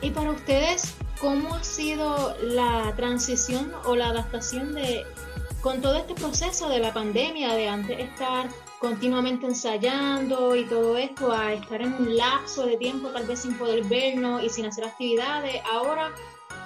Y 0.00 0.10
para 0.10 0.32
ustedes, 0.32 0.94
¿cómo 1.20 1.54
ha 1.54 1.64
sido 1.64 2.36
la 2.42 2.92
transición 2.96 3.72
o 3.84 3.96
la 3.96 4.08
adaptación 4.08 4.74
de 4.74 5.04
con 5.64 5.80
todo 5.80 5.96
este 5.96 6.14
proceso 6.14 6.68
de 6.68 6.78
la 6.78 6.92
pandemia, 6.92 7.54
de 7.54 7.66
antes 7.70 7.98
estar 7.98 8.50
continuamente 8.78 9.46
ensayando 9.46 10.54
y 10.54 10.66
todo 10.66 10.98
esto, 10.98 11.32
a 11.32 11.54
estar 11.54 11.80
en 11.80 11.94
un 11.94 12.18
lapso 12.18 12.66
de 12.66 12.76
tiempo 12.76 13.08
tal 13.08 13.26
vez 13.26 13.40
sin 13.40 13.56
poder 13.56 13.82
vernos 13.84 14.44
y 14.44 14.50
sin 14.50 14.66
hacer 14.66 14.84
actividades. 14.84 15.62
Ahora, 15.72 16.12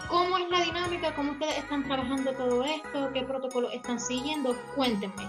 ¿cómo 0.09 0.37
es 0.37 0.51
la 0.51 0.63
dinámica? 0.63 1.15
¿Cómo 1.15 1.31
ustedes 1.31 1.59
están 1.59 1.85
trabajando 1.85 2.33
todo 2.33 2.65
esto? 2.65 3.11
¿Qué 3.15 3.23
protocolos 3.23 3.73
están 3.73 4.01
siguiendo? 4.01 4.57
Cuéntenme. 4.75 5.29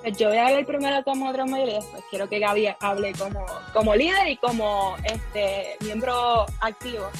Pues 0.00 0.16
yo 0.16 0.28
voy 0.28 0.38
a 0.38 0.46
hablar 0.46 0.64
primero 0.64 1.04
como 1.04 1.30
drummer 1.30 1.68
y 1.68 1.74
después 1.74 2.02
quiero 2.08 2.26
que 2.30 2.38
Gaby 2.38 2.68
hable 2.80 3.12
como, 3.12 3.44
como 3.74 3.94
líder 3.94 4.28
y 4.28 4.38
como 4.38 4.96
este 5.04 5.76
miembro 5.80 6.46
activo 6.62 7.10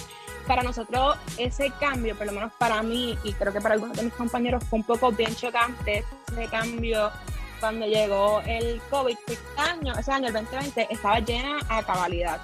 para 0.48 0.62
nosotros 0.62 1.16
ese 1.36 1.70
cambio, 1.78 2.16
por 2.16 2.26
lo 2.26 2.32
menos 2.32 2.52
para 2.58 2.82
mí 2.82 3.16
y 3.22 3.34
creo 3.34 3.52
que 3.52 3.60
para 3.60 3.74
algunos 3.74 3.96
de 3.96 4.04
mis 4.04 4.14
compañeros 4.14 4.64
fue 4.64 4.78
un 4.78 4.84
poco 4.84 5.12
bien 5.12 5.36
chocante 5.36 6.02
ese 6.32 6.46
cambio 6.46 7.10
cuando 7.60 7.86
llegó 7.86 8.40
el 8.46 8.80
COVID. 8.90 9.16
Ese 9.26 9.38
año, 9.58 9.92
ese 9.96 10.10
año, 10.10 10.28
el 10.28 10.32
2020, 10.32 10.88
estaba 10.90 11.20
llena 11.20 11.58
a 11.68 11.82
cabalidad. 11.82 12.40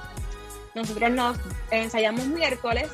Nosotros 0.75 1.11
nos 1.11 1.39
ensayamos 1.71 2.27
miércoles 2.27 2.91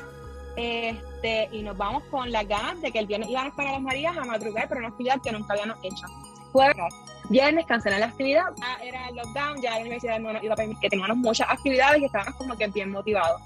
este, 0.55 1.49
y 1.51 1.61
nos 1.63 1.75
vamos 1.75 2.03
con 2.05 2.31
las 2.31 2.47
ganas 2.47 2.79
de 2.81 2.91
que 2.91 2.99
el 2.99 3.07
viernes 3.07 3.29
íbamos 3.29 3.53
para 3.55 3.73
las 3.73 3.81
Marías 3.81 4.17
a 4.17 4.23
madrugar, 4.23 4.69
pero 4.69 4.81
no 4.81 4.87
actividad 4.87 5.21
que 5.21 5.31
nunca 5.31 5.53
habíamos 5.53 5.77
hecho. 5.83 6.05
Jueves, 6.53 6.93
viernes 7.29 7.65
cancelan 7.65 8.01
la 8.01 8.05
actividad, 8.07 8.45
ya 8.57 8.85
era 8.85 9.09
el 9.09 9.15
lockdown, 9.15 9.61
ya 9.61 9.71
la 9.71 9.81
universidad 9.81 10.19
no 10.19 10.31
iba 10.41 10.53
a 10.53 10.57
permitir 10.57 10.81
que 10.81 10.89
teníamos 10.89 11.17
muchas 11.17 11.49
actividades 11.49 12.01
y 12.01 12.05
estábamos 12.05 12.35
como 12.35 12.55
que 12.55 12.67
bien 12.67 12.91
motivados 12.91 13.41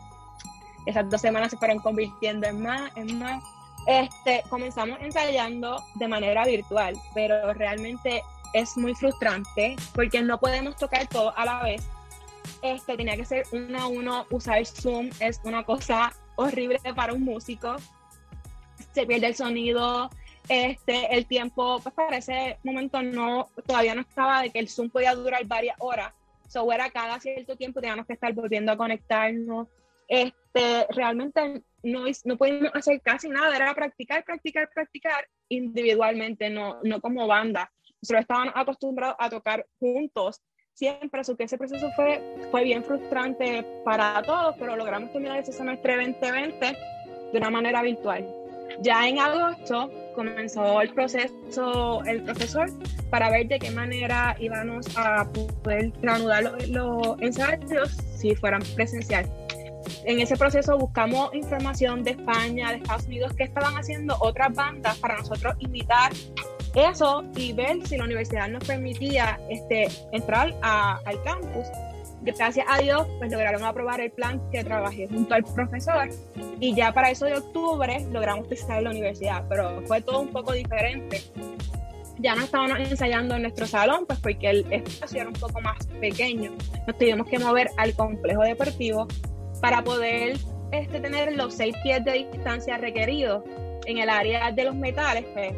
esas 0.85 1.09
dos 1.09 1.21
semanas 1.21 1.51
se 1.51 1.57
fueron 1.57 1.79
convirtiendo 1.79 2.47
en 2.47 2.61
más, 2.61 2.91
en 2.95 3.19
más. 3.19 3.43
Este, 3.87 4.43
comenzamos 4.49 4.97
ensayando 5.01 5.83
de 5.95 6.07
manera 6.07 6.45
virtual, 6.45 6.95
pero 7.13 7.53
realmente 7.53 8.21
es 8.53 8.75
muy 8.77 8.95
frustrante 8.95 9.75
porque 9.93 10.21
no 10.21 10.39
podemos 10.39 10.75
tocar 10.75 11.07
todo 11.07 11.37
a 11.37 11.45
la 11.45 11.63
vez. 11.63 11.87
Este, 12.61 12.97
tenía 12.97 13.15
que 13.15 13.25
ser 13.25 13.45
uno 13.51 13.79
a 13.79 13.87
uno, 13.87 14.25
usar 14.31 14.65
Zoom 14.65 15.09
es 15.19 15.39
una 15.43 15.63
cosa 15.63 16.13
horrible 16.35 16.79
para 16.95 17.13
un 17.13 17.23
músico. 17.23 17.75
Se 18.93 19.05
pierde 19.05 19.27
el 19.27 19.35
sonido, 19.35 20.09
este, 20.47 21.15
el 21.15 21.25
tiempo, 21.25 21.79
pues 21.81 21.93
para 21.93 22.17
ese 22.17 22.57
momento 22.63 23.01
no, 23.01 23.49
todavía 23.65 23.95
no 23.95 24.01
estaba 24.01 24.41
de 24.41 24.51
que 24.51 24.59
el 24.59 24.69
Zoom 24.69 24.89
podía 24.89 25.13
durar 25.15 25.45
varias 25.45 25.75
horas. 25.79 26.13
So 26.47 26.71
era 26.71 26.89
cada 26.91 27.19
cierto 27.19 27.55
tiempo 27.55 27.81
teníamos 27.81 28.05
que 28.05 28.13
estar 28.13 28.31
volviendo 28.33 28.71
a 28.71 28.77
conectarnos 28.77 29.67
este, 30.07 30.87
realmente 30.89 31.63
no, 31.83 32.05
no 32.23 32.37
pudimos 32.37 32.71
hacer 32.73 33.01
casi 33.01 33.29
nada, 33.29 33.55
era 33.55 33.73
practicar, 33.73 34.23
practicar, 34.23 34.69
practicar 34.73 35.27
individualmente, 35.49 36.49
no, 36.49 36.79
no 36.83 37.01
como 37.01 37.27
banda. 37.27 37.71
Nosotros 38.01 38.21
estábamos 38.21 38.53
acostumbrados 38.55 39.15
a 39.19 39.29
tocar 39.29 39.65
juntos 39.79 40.41
siempre, 40.73 41.21
así 41.21 41.35
que 41.35 41.45
ese 41.45 41.57
proceso 41.57 41.89
fue, 41.95 42.21
fue 42.51 42.63
bien 42.63 42.83
frustrante 42.83 43.65
para 43.83 44.21
todos, 44.23 44.55
pero 44.59 44.75
logramos 44.75 45.11
terminar 45.11 45.39
ese 45.39 45.53
semestre 45.53 45.95
2020 45.95 46.77
de 47.31 47.37
una 47.37 47.49
manera 47.49 47.81
virtual. 47.81 48.27
Ya 48.81 49.07
en 49.07 49.19
agosto 49.19 49.89
comenzó 50.15 50.81
el 50.81 50.93
proceso, 50.93 52.03
el 52.05 52.23
profesor, 52.23 52.69
para 53.09 53.29
ver 53.29 53.47
de 53.47 53.59
qué 53.59 53.71
manera 53.71 54.35
íbamos 54.39 54.85
a 54.97 55.31
poder 55.63 55.93
reanudar 56.01 56.43
los, 56.43 56.67
los 56.69 57.21
ensayos 57.21 57.91
si 58.17 58.35
fueran 58.35 58.61
presencial 58.75 59.29
en 60.05 60.19
ese 60.19 60.37
proceso 60.37 60.77
buscamos 60.77 61.33
información 61.33 62.03
de 62.03 62.11
España, 62.11 62.71
de 62.71 62.77
Estados 62.77 63.05
Unidos, 63.05 63.33
qué 63.37 63.43
estaban 63.43 63.75
haciendo 63.75 64.15
otras 64.19 64.53
bandas 64.53 64.97
para 64.99 65.17
nosotros 65.17 65.55
imitar 65.59 66.11
eso 66.75 67.23
y 67.35 67.53
ver 67.53 67.85
si 67.87 67.97
la 67.97 68.03
universidad 68.03 68.49
nos 68.49 68.63
permitía 68.65 69.39
este, 69.49 69.87
entrar 70.11 70.53
al 70.61 71.23
campus. 71.23 71.65
Gracias 72.21 72.65
a 72.69 72.79
Dios, 72.79 73.07
pues 73.19 73.31
lograron 73.31 73.63
aprobar 73.63 74.01
el 74.01 74.11
plan 74.11 74.41
que 74.51 74.63
trabajé 74.63 75.07
junto 75.07 75.35
al 75.35 75.43
profesor 75.43 76.09
y 76.59 76.73
ya 76.73 76.91
para 76.91 77.11
eso 77.11 77.25
de 77.25 77.35
octubre 77.35 78.05
logramos 78.11 78.47
pisar 78.47 78.81
la 78.81 78.89
universidad, 78.89 79.45
pero 79.47 79.81
fue 79.85 80.01
todo 80.01 80.21
un 80.21 80.29
poco 80.29 80.53
diferente. 80.53 81.21
Ya 82.17 82.33
no 82.33 82.43
estábamos 82.43 82.79
ensayando 82.79 83.35
en 83.35 83.43
nuestro 83.43 83.67
salón, 83.67 84.05
pues 84.07 84.19
porque 84.19 84.49
el 84.49 84.73
espacio 84.73 85.21
era 85.21 85.29
un 85.29 85.35
poco 85.35 85.61
más 85.61 85.85
pequeño. 85.99 86.51
Nos 86.87 86.97
tuvimos 86.97 87.27
que 87.27 87.37
mover 87.37 87.69
al 87.77 87.93
complejo 87.93 88.41
deportivo 88.41 89.07
para 89.65 89.83
poder 89.83 90.37
este, 90.71 90.99
tener 90.99 91.35
los 91.35 91.55
seis 91.55 91.75
pies 91.81 92.05
de 92.05 92.27
distancia 92.31 92.77
requeridos. 92.77 93.43
en 93.87 93.97
el 93.99 94.09
área 94.09 94.51
de 94.51 94.63
los 94.63 94.75
metales, 94.75 95.25
pues, 95.33 95.53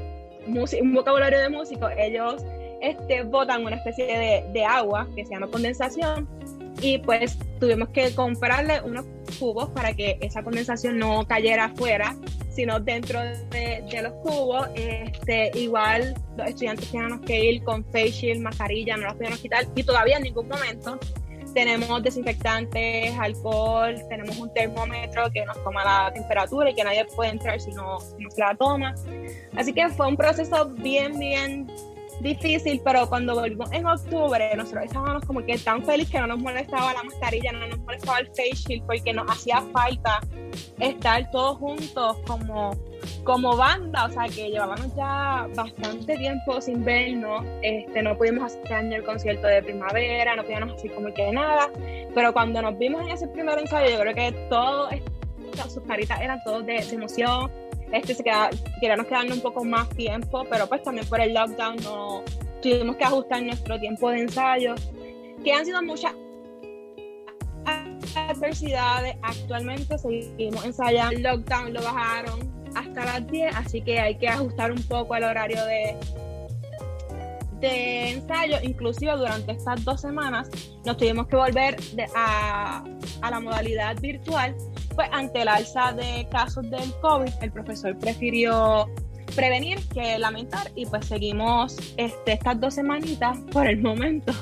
un 0.82 0.94
vocabulario 0.94 1.40
de 1.40 1.50
músicos, 1.50 1.92
ellos 1.98 2.46
este, 2.82 3.24
botan 3.24 3.66
una 3.66 3.78
especie 3.78 4.06
de, 4.06 4.46
de 4.52 4.66
agua 4.66 5.08
que 5.16 5.26
se 5.26 5.34
llama 5.34 5.48
condensación 5.48 6.28
y 6.82 7.00
pues 7.00 7.38
tuvimos 7.60 7.90
que 7.90 8.14
comprarle 8.14 8.82
unos 8.82 9.06
cubos 9.40 9.70
para 9.70 9.94
que 9.94 10.18
esa 10.22 10.44
condensación 10.44 11.00
no 11.00 11.26
cayera 11.26 11.66
afuera, 11.66 12.16
sino 12.50 12.80
dentro 12.80 13.20
de, 13.22 14.02
los 14.02 14.14
cubos. 14.24 14.68
Este, 14.76 15.52
igual 15.58 16.16
los 16.38 16.48
estudiantes 16.48 16.90
teníamos 16.92 17.22
que 17.22 17.46
ir 17.46 17.64
con 17.64 17.84
face 17.86 18.12
shield, 18.12 18.42
mascarilla, 18.42 18.98
no 18.98 19.04
las 19.04 19.16
podíamos 19.16 19.40
quitar 19.40 19.66
y 19.76 19.84
todavía 19.84 20.18
en 20.18 20.24
ningún 20.24 20.48
momento 20.48 21.00
tenemos 21.58 22.04
desinfectantes, 22.04 23.18
alcohol, 23.18 23.96
tenemos 24.10 24.38
un 24.38 24.54
termómetro 24.54 25.32
que 25.32 25.44
nos 25.44 25.58
toma 25.64 25.84
la 25.84 26.14
temperatura 26.14 26.70
y 26.70 26.76
que 26.76 26.84
nadie 26.84 27.04
puede 27.16 27.32
entrar 27.32 27.60
si 27.60 27.72
no, 27.72 28.00
si 28.00 28.24
no 28.24 28.30
se 28.30 28.42
la 28.42 28.54
toma. 28.54 28.94
Así 29.56 29.74
que 29.74 29.90
fue 29.90 30.08
un 30.08 30.16
proceso 30.16 30.68
bien, 30.68 31.18
bien 31.18 31.66
difícil, 32.22 32.80
pero 32.86 33.10
cuando 33.10 33.34
volvimos 33.34 33.72
en 33.72 33.88
octubre, 33.88 34.56
nosotros 34.56 34.86
estábamos 34.86 35.26
como 35.26 35.44
que 35.44 35.58
tan 35.58 35.84
felices 35.84 36.12
que 36.12 36.20
no 36.20 36.28
nos 36.28 36.38
molestaba 36.38 36.94
la 36.94 37.02
mascarilla, 37.02 37.52
no 37.52 37.68
nos 37.68 37.80
molestaba 37.80 38.20
el 38.20 38.28
face 38.28 38.54
shield, 38.54 38.86
porque 38.86 39.12
nos 39.12 39.26
hacía 39.28 39.60
falta 39.74 40.20
estar 40.80 41.32
todos 41.32 41.58
juntos 41.58 42.18
como, 42.28 42.70
como 43.24 43.56
banda, 43.56 44.06
o 44.06 44.10
sea 44.10 44.24
que 44.28 44.50
llevábamos 44.50 44.96
ya 44.96 45.48
bastante 45.56 46.18
tiempo 46.18 46.62
sin 46.62 46.84
vernos, 46.84 47.44
este, 47.62 48.02
no 48.02 48.18
pudimos 48.18 48.46
hacer 48.46 48.94
el 48.94 49.04
concierto 49.04 49.48
de 49.48 49.62
primavera, 49.64 50.36
no 50.36 50.44
podíamos 50.44 50.76
hacer 50.76 50.94
como 50.94 51.14
que 51.14 51.32
nada, 51.32 51.70
pero 52.16 52.34
cuando 52.34 52.62
nos 52.62 52.78
vimos 52.78 53.02
en 53.02 53.10
ese 53.10 53.28
primer 53.28 53.60
ensayo, 53.60 53.90
yo 53.90 54.00
creo 54.00 54.16
que 54.16 54.32
todos, 54.50 54.94
sus 55.68 55.84
caritas 55.84 56.22
eran 56.22 56.42
todos 56.44 56.66
de 56.66 56.78
emoción, 56.78 57.52
este, 57.92 58.16
se 58.16 58.24
queda, 58.24 58.50
queríamos 58.80 59.08
quedarnos 59.08 59.38
un 59.38 59.44
poco 59.44 59.64
más 59.64 59.90
tiempo, 59.90 60.44
pero 60.50 60.68
pues 60.68 60.84
también 60.84 61.08
por 61.08 61.22
el 61.22 61.34
lockdown 61.34 61.78
no 61.84 62.24
tuvimos 62.62 62.96
que 62.98 63.04
ajustar 63.04 63.44
nuestro 63.44 63.80
tiempo 63.80 64.10
de 64.10 64.22
ensayo, 64.22 64.76
que 65.44 65.54
han 65.54 65.66
sido 65.66 65.82
muchas 65.82 66.14
adversidades. 68.16 69.16
Actualmente 69.22 69.98
seguimos 69.98 70.66
ensayando, 70.66 71.16
el 71.16 71.24
lockdown 71.24 71.74
lo 71.74 71.82
bajaron 71.82 72.67
hasta 72.80 73.06
las 73.06 73.28
10, 73.28 73.56
así 73.56 73.82
que 73.82 74.00
hay 74.00 74.16
que 74.16 74.28
ajustar 74.28 74.72
un 74.72 74.82
poco 74.84 75.16
el 75.16 75.24
horario 75.24 75.64
de, 75.66 75.96
de 77.60 78.12
ensayo, 78.12 78.58
inclusive 78.62 79.12
durante 79.18 79.52
estas 79.52 79.84
dos 79.84 80.02
semanas 80.02 80.50
nos 80.86 80.98
tuvimos 80.98 81.28
que 81.28 81.36
volver 81.36 81.76
a, 82.16 82.84
a, 83.22 83.32
la 83.32 83.40
modalidad 83.40 84.00
virtual 84.00 84.56
pues 84.96 85.10
ante 85.12 85.42
el 85.42 85.48
alza 85.48 85.92
de 85.92 86.28
casos 86.32 86.70
del 86.70 86.92
COVID, 87.02 87.32
el 87.42 87.52
profesor 87.52 87.98
prefirió 87.98 88.88
prevenir 89.36 89.88
que 89.90 90.18
lamentar 90.18 90.72
y 90.76 90.86
pues 90.86 91.06
seguimos 91.06 91.78
este, 91.98 92.34
estas 92.34 92.60
dos 92.60 92.74
semanitas 92.74 93.38
por 93.52 93.68
el 93.68 93.80
momento 93.82 94.34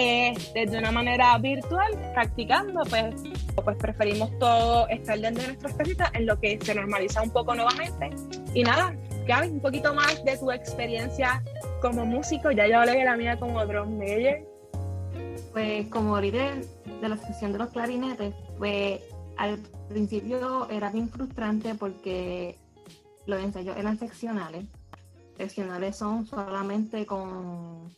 este, 0.00 0.66
de 0.66 0.78
una 0.78 0.90
manera 0.90 1.36
virtual, 1.38 1.92
practicando, 2.14 2.82
pues, 2.88 3.14
pues 3.62 3.76
preferimos 3.76 4.30
todo 4.38 4.88
estar 4.88 5.18
dentro 5.18 5.42
de 5.42 5.48
nuestras 5.48 5.74
casitas 5.74 6.10
en 6.14 6.26
lo 6.26 6.38
que 6.40 6.58
se 6.60 6.74
normaliza 6.74 7.22
un 7.22 7.30
poco 7.30 7.54
nuevamente. 7.54 8.10
Y 8.54 8.62
nada, 8.62 8.94
Gaby, 9.26 9.48
un 9.48 9.60
poquito 9.60 9.94
más 9.94 10.24
de 10.24 10.36
tu 10.38 10.50
experiencia 10.50 11.42
como 11.80 12.04
músico, 12.06 12.50
ya 12.50 12.66
yo 12.66 12.78
hablé 12.78 12.92
de 12.92 13.04
la 13.04 13.16
mía 13.16 13.38
como 13.38 13.64
drum 13.66 13.98
major. 13.98 14.38
Pues 15.52 15.86
como 15.88 16.20
líder 16.20 16.64
de 17.00 17.08
la 17.08 17.16
sección 17.16 17.52
de 17.52 17.58
los 17.58 17.70
clarinetes, 17.70 18.34
pues 18.58 19.00
al 19.36 19.58
principio 19.88 20.68
era 20.70 20.90
bien 20.90 21.08
frustrante 21.08 21.74
porque 21.74 22.56
los 23.26 23.42
ensayos 23.42 23.76
eran 23.76 23.98
seccionales. 23.98 24.64
Seccionales 25.36 25.96
son 25.96 26.26
solamente 26.26 27.06
con, 27.06 27.90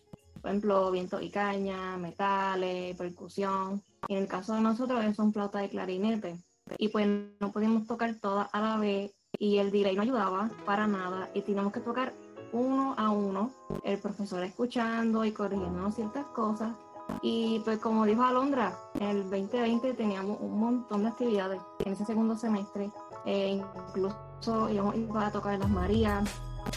por 0.42 0.50
ejemplo, 0.50 0.90
viento 0.90 1.20
y 1.20 1.30
caña, 1.30 1.96
metales, 1.96 2.96
percusión. 2.96 3.82
Y 4.08 4.14
en 4.14 4.22
el 4.22 4.28
caso 4.28 4.54
de 4.54 4.60
nosotros 4.60 5.16
son 5.16 5.32
flauta 5.32 5.60
de 5.60 5.70
clarinete. 5.70 6.36
Y 6.78 6.88
pues 6.88 7.08
no 7.40 7.52
podíamos 7.52 7.86
tocar 7.86 8.14
todas 8.20 8.48
a 8.52 8.60
la 8.60 8.76
vez 8.76 9.14
y 9.38 9.58
el 9.58 9.70
delay 9.70 9.96
no 9.96 10.02
ayudaba 10.02 10.50
para 10.66 10.86
nada 10.86 11.30
y 11.34 11.40
teníamos 11.40 11.72
que 11.72 11.80
tocar 11.80 12.12
uno 12.52 12.94
a 12.98 13.10
uno, 13.10 13.50
el 13.82 13.98
profesor 13.98 14.44
escuchando 14.44 15.24
y 15.24 15.32
corrigiendo 15.32 15.90
ciertas 15.90 16.26
cosas 16.26 16.72
y 17.20 17.60
pues 17.60 17.78
como 17.78 18.06
dijo 18.06 18.22
Alondra, 18.22 18.76
en 18.94 19.08
el 19.08 19.30
2020 19.30 19.94
teníamos 19.94 20.38
un 20.40 20.58
montón 20.58 21.02
de 21.02 21.08
actividades 21.08 21.60
en 21.84 21.92
ese 21.92 22.04
segundo 22.04 22.36
semestre. 22.36 22.90
Eh, 23.26 23.60
incluso 23.88 24.70
íbamos, 24.70 25.24
a 25.24 25.30
tocar 25.30 25.54
en 25.54 25.60
Las 25.60 25.70
Marías, 25.70 26.24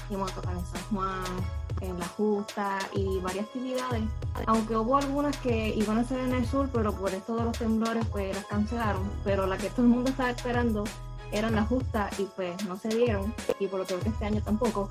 íbamos 0.09 0.31
a 0.31 0.35
tocar 0.35 0.53
en 0.53 0.65
San 0.65 0.81
Juan, 0.91 1.23
en 1.85 1.99
La 1.99 2.07
Justa 2.07 2.79
y 2.93 3.19
varias 3.19 3.45
actividades. 3.45 4.03
Aunque 4.45 4.75
hubo 4.75 4.97
algunas 4.97 5.37
que 5.37 5.69
iban 5.75 5.97
a 5.97 6.03
ser 6.03 6.19
en 6.19 6.33
el 6.33 6.45
sur, 6.45 6.69
pero 6.73 6.93
por 6.93 7.13
esto 7.13 7.35
de 7.35 7.45
los 7.45 7.57
temblores 7.57 8.05
pues 8.07 8.35
las 8.35 8.45
cancelaron. 8.45 9.03
Pero 9.23 9.45
la 9.45 9.57
que 9.57 9.69
todo 9.69 9.83
el 9.83 9.89
mundo 9.89 10.09
estaba 10.09 10.31
esperando 10.31 10.83
eran 11.31 11.55
La 11.55 11.63
Justa 11.63 12.09
y 12.17 12.23
pues 12.35 12.63
no 12.65 12.77
se 12.77 12.89
dieron. 12.89 13.33
Y 13.59 13.67
por 13.67 13.79
lo 13.79 13.85
que 13.85 13.95
este 13.95 14.25
año 14.25 14.41
tampoco. 14.41 14.89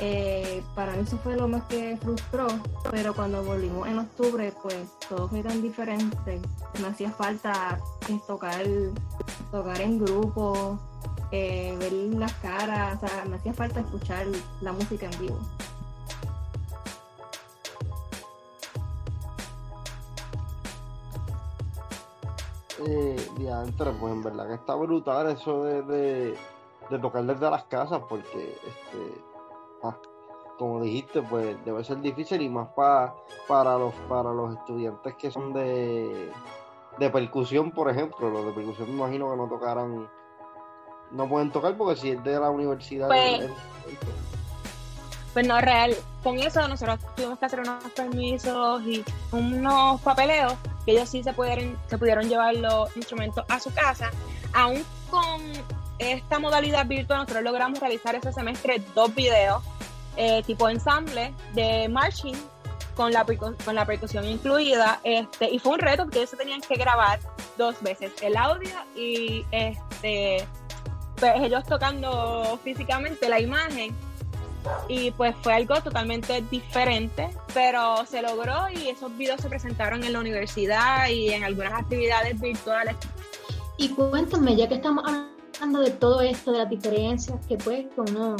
Eh, 0.00 0.62
para 0.76 0.92
mí 0.92 1.02
eso 1.02 1.18
fue 1.18 1.36
lo 1.36 1.48
más 1.48 1.64
que 1.64 1.96
frustró, 2.00 2.46
pero 2.88 3.14
cuando 3.14 3.42
volvimos 3.42 3.88
en 3.88 3.98
octubre, 3.98 4.52
pues 4.62 4.76
todo 5.08 5.28
fue 5.28 5.42
tan 5.42 5.60
diferente. 5.60 6.40
Me 6.80 6.86
hacía 6.86 7.10
falta 7.10 7.80
eh, 8.08 8.20
tocar, 8.28 8.64
tocar 9.50 9.80
en 9.80 9.98
grupo, 9.98 10.78
eh, 11.32 11.74
ver 11.78 11.92
las 11.92 12.32
caras, 12.34 13.02
o 13.02 13.06
sea, 13.06 13.24
me 13.24 13.36
hacía 13.36 13.52
falta 13.52 13.80
escuchar 13.80 14.26
la 14.60 14.72
música 14.72 15.06
en 15.10 15.18
vivo. 15.20 15.38
Eh, 22.86 23.16
pues 24.00 24.12
en 24.12 24.22
verdad 24.22 24.46
que 24.48 24.54
está 24.54 24.74
brutal 24.74 25.30
eso 25.30 25.64
de, 25.64 25.82
de, 25.82 26.38
de 26.90 26.98
tocar 26.98 27.24
desde 27.24 27.50
las 27.50 27.64
casas, 27.64 28.00
porque 28.08 28.58
este 28.66 29.28
Ah, 29.82 29.96
como 30.58 30.82
dijiste, 30.82 31.22
pues 31.22 31.56
debe 31.64 31.84
ser 31.84 32.00
difícil 32.00 32.42
y 32.42 32.48
más 32.48 32.68
para 32.74 33.14
para 33.46 33.78
los 33.78 33.94
para 34.08 34.32
los 34.32 34.56
estudiantes 34.56 35.14
que 35.14 35.30
son 35.30 35.52
de, 35.52 36.32
de 36.98 37.10
percusión, 37.10 37.70
por 37.70 37.88
ejemplo. 37.90 38.28
Los 38.28 38.46
de 38.46 38.52
percusión 38.52 38.88
me 38.88 38.96
imagino 38.96 39.30
que 39.30 39.36
no 39.36 39.48
tocaran, 39.48 40.10
no 41.12 41.28
pueden 41.28 41.52
tocar 41.52 41.76
porque 41.76 42.00
si 42.00 42.10
es 42.10 42.24
de 42.24 42.40
la 42.40 42.50
universidad. 42.50 43.06
Pues, 43.06 43.50
pues 45.32 45.46
no, 45.46 45.60
real. 45.60 45.94
Con 46.24 46.36
eso 46.38 46.66
nosotros 46.66 46.98
tuvimos 47.14 47.38
que 47.38 47.46
hacer 47.46 47.60
unos 47.60 47.84
permisos 47.94 48.82
y 48.82 49.04
unos 49.30 50.00
papeleos 50.00 50.54
que 50.88 50.92
ellos 50.92 51.10
sí 51.10 51.22
se 51.22 51.34
pudieron, 51.34 51.78
se 51.86 51.98
pudieron 51.98 52.26
llevar 52.30 52.54
los 52.54 52.96
instrumentos 52.96 53.44
a 53.50 53.60
su 53.60 53.70
casa, 53.74 54.10
aún 54.54 54.82
con 55.10 55.42
esta 55.98 56.38
modalidad 56.38 56.86
virtual 56.86 57.18
nosotros 57.18 57.44
logramos 57.44 57.78
realizar 57.78 58.14
ese 58.14 58.32
semestre 58.32 58.80
dos 58.94 59.14
videos 59.14 59.62
eh, 60.16 60.42
tipo 60.44 60.66
ensamble 60.66 61.34
de 61.52 61.90
marching 61.90 62.36
con 62.94 63.12
la, 63.12 63.26
con 63.26 63.74
la 63.74 63.84
percusión 63.84 64.24
incluida. 64.24 64.98
Este, 65.04 65.50
y 65.50 65.58
fue 65.58 65.72
un 65.72 65.78
reto 65.80 66.04
porque 66.04 66.20
ellos 66.20 66.30
se 66.30 66.38
tenían 66.38 66.62
que 66.62 66.76
grabar 66.76 67.20
dos 67.58 67.82
veces 67.82 68.12
el 68.22 68.34
audio 68.38 68.70
y 68.96 69.44
este, 69.50 70.48
pues 71.16 71.34
ellos 71.42 71.64
tocando 71.64 72.58
físicamente 72.64 73.28
la 73.28 73.40
imagen 73.40 73.94
y 74.88 75.10
pues 75.12 75.34
fue 75.42 75.54
algo 75.54 75.80
totalmente 75.82 76.42
diferente, 76.50 77.28
pero 77.54 78.04
se 78.06 78.22
logró 78.22 78.68
y 78.74 78.88
esos 78.88 79.16
videos 79.16 79.40
se 79.40 79.48
presentaron 79.48 80.02
en 80.04 80.12
la 80.12 80.20
universidad 80.20 81.08
y 81.08 81.30
en 81.30 81.44
algunas 81.44 81.72
actividades 81.72 82.40
virtuales. 82.40 82.96
Y 83.76 83.90
cuéntame, 83.90 84.56
ya 84.56 84.68
que 84.68 84.74
estamos 84.74 85.04
hablando 85.06 85.80
de 85.80 85.90
todo 85.90 86.20
esto, 86.20 86.52
de 86.52 86.58
las 86.58 86.70
diferencias 86.70 87.38
que, 87.46 87.56
pues, 87.56 87.86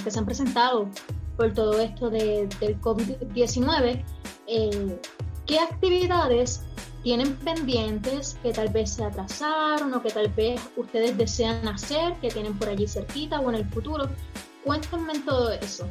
que 0.05 0.11
se 0.11 0.19
han 0.19 0.25
presentado 0.25 0.88
por 1.37 1.55
todo 1.55 1.79
esto 1.81 2.11
de, 2.11 2.49
del 2.61 2.81
COVID-19, 2.81 4.03
eh, 4.49 5.01
¿qué 5.47 5.59
actividades 5.61 6.62
tienen 7.03 7.37
pendientes 7.37 8.37
que 8.43 8.53
tal 8.53 8.69
vez 8.71 8.91
se 8.91 9.05
atrasaron 9.05 9.95
o 9.95 10.03
que 10.03 10.11
tal 10.11 10.29
vez 10.29 10.61
ustedes 10.77 11.17
desean 11.17 11.67
hacer, 11.69 12.14
que 12.14 12.29
tienen 12.29 12.59
por 12.59 12.69
allí 12.69 12.88
cerquita 12.88 13.41
o 13.41 13.49
en 13.51 13.57
el 13.57 13.64
futuro? 13.67 14.09
Cuéntenme 14.64 15.19
todo 15.21 15.53
eso. 15.53 15.87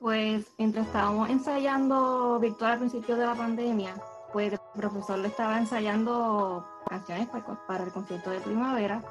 Pues 0.00 0.44
mientras 0.58 0.86
estábamos 0.86 1.28
ensayando 1.28 2.38
virtual 2.38 2.72
al 2.72 2.78
principio 2.78 3.16
de 3.16 3.26
la 3.26 3.34
pandemia, 3.34 3.94
pues 4.32 4.52
el 4.52 4.60
profesor 4.74 5.18
le 5.18 5.28
estaba 5.28 5.58
ensayando 5.58 6.64
canciones 6.88 7.28
para, 7.66 7.84
el 7.84 7.90
concierto 7.90 8.30
de 8.30 8.40
primavera. 8.40 9.02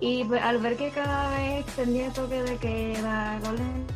Y 0.00 0.24
pues, 0.24 0.42
al 0.42 0.58
ver 0.58 0.76
que 0.76 0.90
cada 0.90 1.30
vez 1.30 1.64
tenía 1.76 2.06
el 2.06 2.12
toque 2.12 2.42
de 2.42 2.56
que 2.58 2.98
la 3.02 3.40
orden 3.42 3.86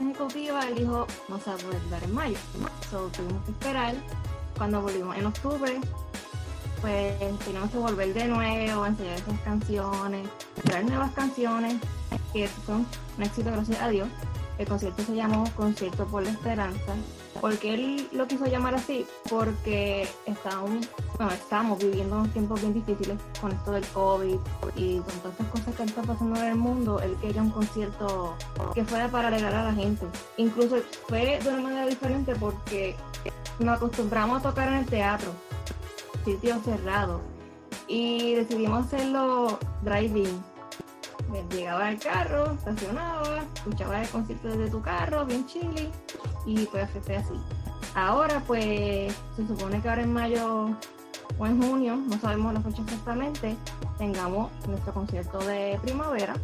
ejecutiva, 0.00 0.60
él 0.68 0.74
dijo, 0.76 1.06
no 1.28 1.38
se 1.38 1.50
va 1.50 1.56
a 1.56 1.58
poder 1.58 1.90
dar 1.90 2.04
en 2.04 2.14
mayo. 2.14 2.38
So, 2.90 3.08
tuvimos 3.08 3.44
que 3.44 3.50
esperar. 3.50 3.94
Cuando 4.56 4.80
volvimos 4.80 5.16
en 5.16 5.26
octubre, 5.26 5.80
pues 6.80 7.18
tenemos 7.44 7.70
que 7.70 7.78
volver 7.78 8.14
de 8.14 8.26
nuevo, 8.26 8.86
enseñar 8.86 9.14
esas 9.14 9.40
canciones, 9.40 10.28
crear 10.62 10.84
nuevas 10.84 11.10
canciones 11.12 11.76
que 12.32 12.48
son 12.64 12.86
un 13.16 13.22
éxito 13.24 13.50
gracias 13.50 13.80
a 13.80 13.88
Dios. 13.88 14.08
El 14.58 14.68
concierto 14.68 15.02
se 15.02 15.14
llamó 15.14 15.44
Concierto 15.56 16.06
por 16.06 16.22
la 16.22 16.30
Esperanza. 16.30 16.94
porque 17.40 17.74
él 17.74 18.08
lo 18.12 18.26
quiso 18.26 18.46
llamar 18.46 18.74
así? 18.74 19.04
Porque 19.28 20.08
bueno, 21.16 21.32
estamos 21.32 21.78
viviendo 21.78 22.16
unos 22.16 22.32
tiempos 22.32 22.60
bien 22.60 22.74
difíciles 22.74 23.18
con 23.40 23.52
esto 23.52 23.72
del 23.72 23.84
COVID 23.88 24.36
y 24.76 24.98
con 24.98 25.14
todas 25.18 25.32
estas 25.32 25.46
cosas 25.48 25.74
que 25.74 25.82
están 25.82 26.06
pasando 26.06 26.40
en 26.40 26.46
el 26.46 26.54
mundo. 26.54 27.00
Él 27.00 27.16
quería 27.20 27.42
un 27.42 27.50
concierto 27.50 28.34
que 28.74 28.84
fuera 28.84 29.08
para 29.08 29.28
alegrar 29.28 29.54
a 29.54 29.64
la 29.64 29.74
gente. 29.74 30.06
Incluso 30.36 30.76
fue 31.08 31.38
de 31.42 31.48
una 31.48 31.60
manera 31.60 31.86
diferente 31.86 32.34
porque 32.36 32.94
nos 33.58 33.76
acostumbramos 33.76 34.40
a 34.40 34.50
tocar 34.50 34.68
en 34.68 34.74
el 34.74 34.86
teatro, 34.86 35.32
sitio 36.24 36.60
cerrado, 36.64 37.20
y 37.86 38.34
decidimos 38.34 38.86
hacerlo 38.86 39.58
driving 39.82 40.53
llegaba 41.50 41.88
al 41.88 41.98
carro, 41.98 42.52
estacionaba, 42.52 43.44
escuchaba 43.54 44.02
el 44.02 44.08
concierto 44.08 44.48
desde 44.48 44.70
tu 44.70 44.80
carro, 44.80 45.24
bien 45.24 45.46
chili, 45.46 45.90
y 46.46 46.66
pues 46.66 46.88
fue 47.04 47.16
así. 47.16 47.34
Ahora 47.94 48.42
pues 48.46 49.14
se 49.36 49.46
supone 49.46 49.80
que 49.80 49.88
ahora 49.88 50.02
en 50.02 50.12
mayo 50.12 50.70
o 51.38 51.46
en 51.46 51.62
junio, 51.62 51.96
no 51.96 52.18
sabemos 52.18 52.54
la 52.54 52.60
fecha 52.60 52.82
exactamente, 52.82 53.56
tengamos 53.98 54.50
nuestro 54.66 54.92
concierto 54.92 55.38
de 55.38 55.78
primavera, 55.82 56.34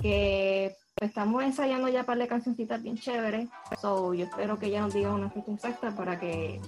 que 0.00 0.76
estamos 1.00 1.42
ensayando 1.42 1.88
ya 1.88 2.04
para 2.04 2.20
de 2.20 2.28
cancioncitas 2.28 2.82
bien 2.82 2.96
chéveres, 2.96 3.48
so 3.80 4.14
yo 4.14 4.24
espero 4.24 4.58
que 4.58 4.70
ya 4.70 4.80
nos 4.80 4.94
digan 4.94 5.12
una 5.12 5.30
fecha 5.30 5.52
exacta 5.52 5.94
para 5.94 6.18
que 6.18 6.60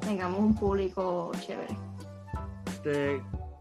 tengamos 0.00 0.40
un 0.40 0.54
público 0.54 1.32
chévere 1.40 1.76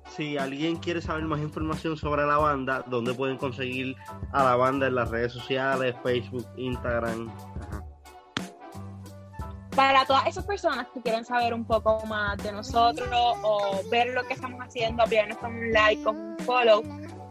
si 0.09 0.37
alguien 0.37 0.77
quiere 0.77 1.01
saber 1.01 1.23
más 1.23 1.39
información 1.39 1.97
sobre 1.97 2.25
la 2.25 2.37
banda, 2.37 2.83
¿dónde 2.87 3.13
pueden 3.13 3.37
conseguir 3.37 3.95
a 4.31 4.43
la 4.43 4.55
banda 4.55 4.87
en 4.87 4.95
las 4.95 5.09
redes 5.09 5.33
sociales, 5.33 5.95
Facebook, 6.03 6.47
Instagram? 6.57 7.31
Para 9.75 10.05
todas 10.05 10.25
esas 10.27 10.45
personas 10.45 10.87
que 10.93 11.01
quieren 11.01 11.25
saber 11.25 11.53
un 11.53 11.65
poco 11.65 12.05
más 12.05 12.37
de 12.37 12.51
nosotros 12.51 13.09
o 13.13 13.81
ver 13.91 14.13
lo 14.13 14.23
que 14.23 14.33
estamos 14.33 14.61
haciendo, 14.61 15.03
apoyarnos 15.03 15.37
con 15.37 15.53
un 15.53 15.71
like, 15.73 16.01
con 16.01 16.15
un 16.15 16.39
follow, 16.39 16.81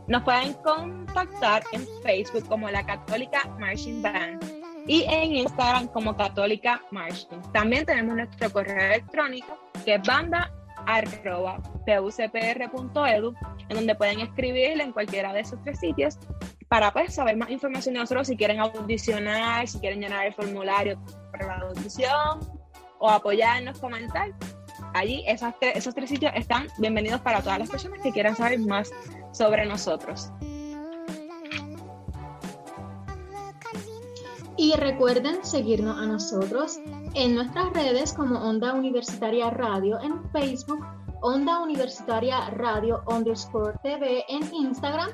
nos 0.06 0.22
pueden 0.22 0.52
contactar 0.54 1.62
en 1.72 1.86
Facebook 2.02 2.46
como 2.46 2.68
la 2.68 2.84
Católica 2.84 3.48
Marching 3.58 4.02
Band 4.02 4.44
y 4.86 5.04
en 5.04 5.36
Instagram 5.36 5.88
como 5.88 6.14
Católica 6.14 6.82
Marching. 6.90 7.40
También 7.52 7.86
tenemos 7.86 8.16
nuestro 8.16 8.50
correo 8.50 8.92
electrónico 8.92 9.58
que 9.86 9.94
es 9.94 10.02
banda 10.02 10.52
arroba 10.86 11.60
pucpr.edu, 11.86 13.34
en 13.68 13.76
donde 13.76 13.94
pueden 13.94 14.20
escribirle 14.20 14.84
en 14.84 14.92
cualquiera 14.92 15.32
de 15.32 15.40
esos 15.40 15.60
tres 15.62 15.80
sitios 15.80 16.18
para 16.68 16.92
pues, 16.92 17.14
saber 17.14 17.36
más 17.36 17.50
información 17.50 17.94
de 17.94 18.00
nosotros 18.00 18.26
si 18.26 18.36
quieren 18.36 18.60
audicionar, 18.60 19.68
si 19.68 19.78
quieren 19.78 20.00
llenar 20.00 20.26
el 20.26 20.34
formulario 20.34 21.00
para 21.30 21.58
la 21.58 21.66
audición 21.68 22.40
o 22.98 23.08
apoyarnos, 23.08 23.78
comentar. 23.78 24.32
Allí 24.94 25.24
esos 25.26 25.94
tres 25.94 26.08
sitios 26.08 26.32
están 26.34 26.68
bienvenidos 26.78 27.20
para 27.20 27.42
todas 27.42 27.58
las 27.58 27.70
personas 27.70 28.00
que 28.00 28.12
quieran 28.12 28.36
saber 28.36 28.58
más 28.60 28.90
sobre 29.32 29.66
nosotros. 29.66 30.30
Y 34.64 34.72
recuerden 34.76 35.44
seguirnos 35.44 35.98
a 35.98 36.06
nosotros 36.06 36.78
en 37.12 37.34
nuestras 37.34 37.70
redes 37.74 38.14
como 38.14 38.38
Onda 38.38 38.72
Universitaria 38.72 39.50
Radio 39.50 40.00
en 40.00 40.26
Facebook 40.30 40.82
Onda 41.26 41.62
Universitaria 41.62 42.50
Radio 42.50 43.02
underscore 43.06 43.78
TV 43.82 44.26
en 44.28 44.42
Instagram. 44.54 45.08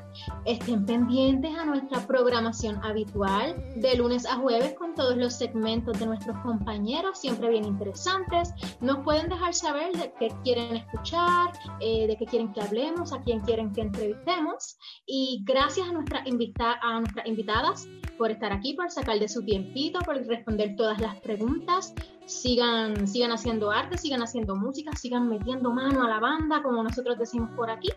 Estén 0.44 0.84
pendientes 0.84 1.56
a 1.56 1.64
nuestra 1.64 2.04
programación 2.04 2.84
habitual 2.84 3.54
de 3.76 3.94
lunes 3.94 4.26
a 4.26 4.34
jueves 4.34 4.74
con 4.74 4.96
todos 4.96 5.16
los 5.16 5.34
segmentos 5.34 6.00
de 6.00 6.06
nuestros 6.06 6.36
compañeros, 6.38 7.20
siempre 7.20 7.50
bien 7.50 7.64
interesantes. 7.64 8.52
Nos 8.80 9.04
pueden 9.04 9.28
dejar 9.28 9.54
saber 9.54 9.92
de 9.96 10.12
qué 10.18 10.34
quieren 10.42 10.78
escuchar, 10.78 11.52
eh, 11.78 12.08
de 12.08 12.16
qué 12.16 12.26
quieren 12.26 12.52
que 12.52 12.60
hablemos, 12.60 13.12
a 13.12 13.22
quién 13.22 13.38
quieren 13.42 13.72
que 13.72 13.82
entrevistemos. 13.82 14.78
Y 15.06 15.44
gracias 15.44 15.88
a, 15.88 15.92
nuestra 15.92 16.24
a 16.24 17.00
nuestras 17.00 17.26
invitadas 17.26 17.86
por 18.20 18.30
estar 18.30 18.52
aquí, 18.52 18.74
por 18.74 18.90
sacar 18.90 19.18
de 19.18 19.30
su 19.30 19.42
tiempito, 19.42 19.98
por 20.00 20.14
responder 20.26 20.76
todas 20.76 21.00
las 21.00 21.18
preguntas 21.20 21.94
sigan, 22.26 23.08
sigan 23.08 23.32
haciendo 23.32 23.70
arte, 23.70 23.96
sigan 23.96 24.22
haciendo 24.22 24.54
música, 24.56 24.94
sigan 24.94 25.26
metiendo 25.30 25.72
mano 25.72 26.02
a 26.02 26.08
la 26.08 26.20
banda, 26.20 26.62
como 26.62 26.82
nosotros 26.82 27.18
decimos 27.18 27.48
por 27.56 27.70
aquí, 27.70 27.88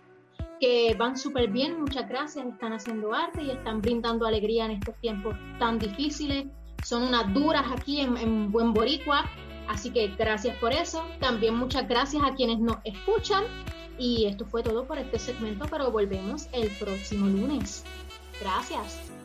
que 0.62 0.96
van 0.98 1.18
súper 1.18 1.50
bien, 1.50 1.78
muchas 1.78 2.08
gracias, 2.08 2.46
están 2.46 2.72
haciendo 2.72 3.14
arte 3.14 3.44
y 3.44 3.52
están 3.52 3.82
brindando 3.82 4.26
alegría 4.26 4.64
en 4.64 4.72
estos 4.72 4.96
tiempos 5.02 5.36
tan 5.60 5.78
difíciles. 5.78 6.46
Son 6.86 7.04
unas 7.04 7.34
duras 7.34 7.66
aquí 7.70 8.00
en, 8.00 8.16
en 8.16 8.50
Buen 8.50 8.72
Boricua, 8.72 9.30
así 9.68 9.92
que 9.92 10.08
gracias 10.18 10.56
por 10.60 10.72
eso. 10.72 11.04
También 11.20 11.54
muchas 11.56 11.86
gracias 11.86 12.24
a 12.24 12.34
quienes 12.34 12.60
nos 12.60 12.78
escuchan. 12.86 13.44
Y 14.00 14.26
esto 14.26 14.46
fue 14.46 14.64
todo 14.64 14.88
por 14.88 14.98
este 14.98 15.20
segmento, 15.20 15.66
pero 15.70 15.92
volvemos 15.92 16.48
el 16.54 16.70
próximo 16.70 17.28
lunes. 17.28 17.84
Gracias. 18.40 19.23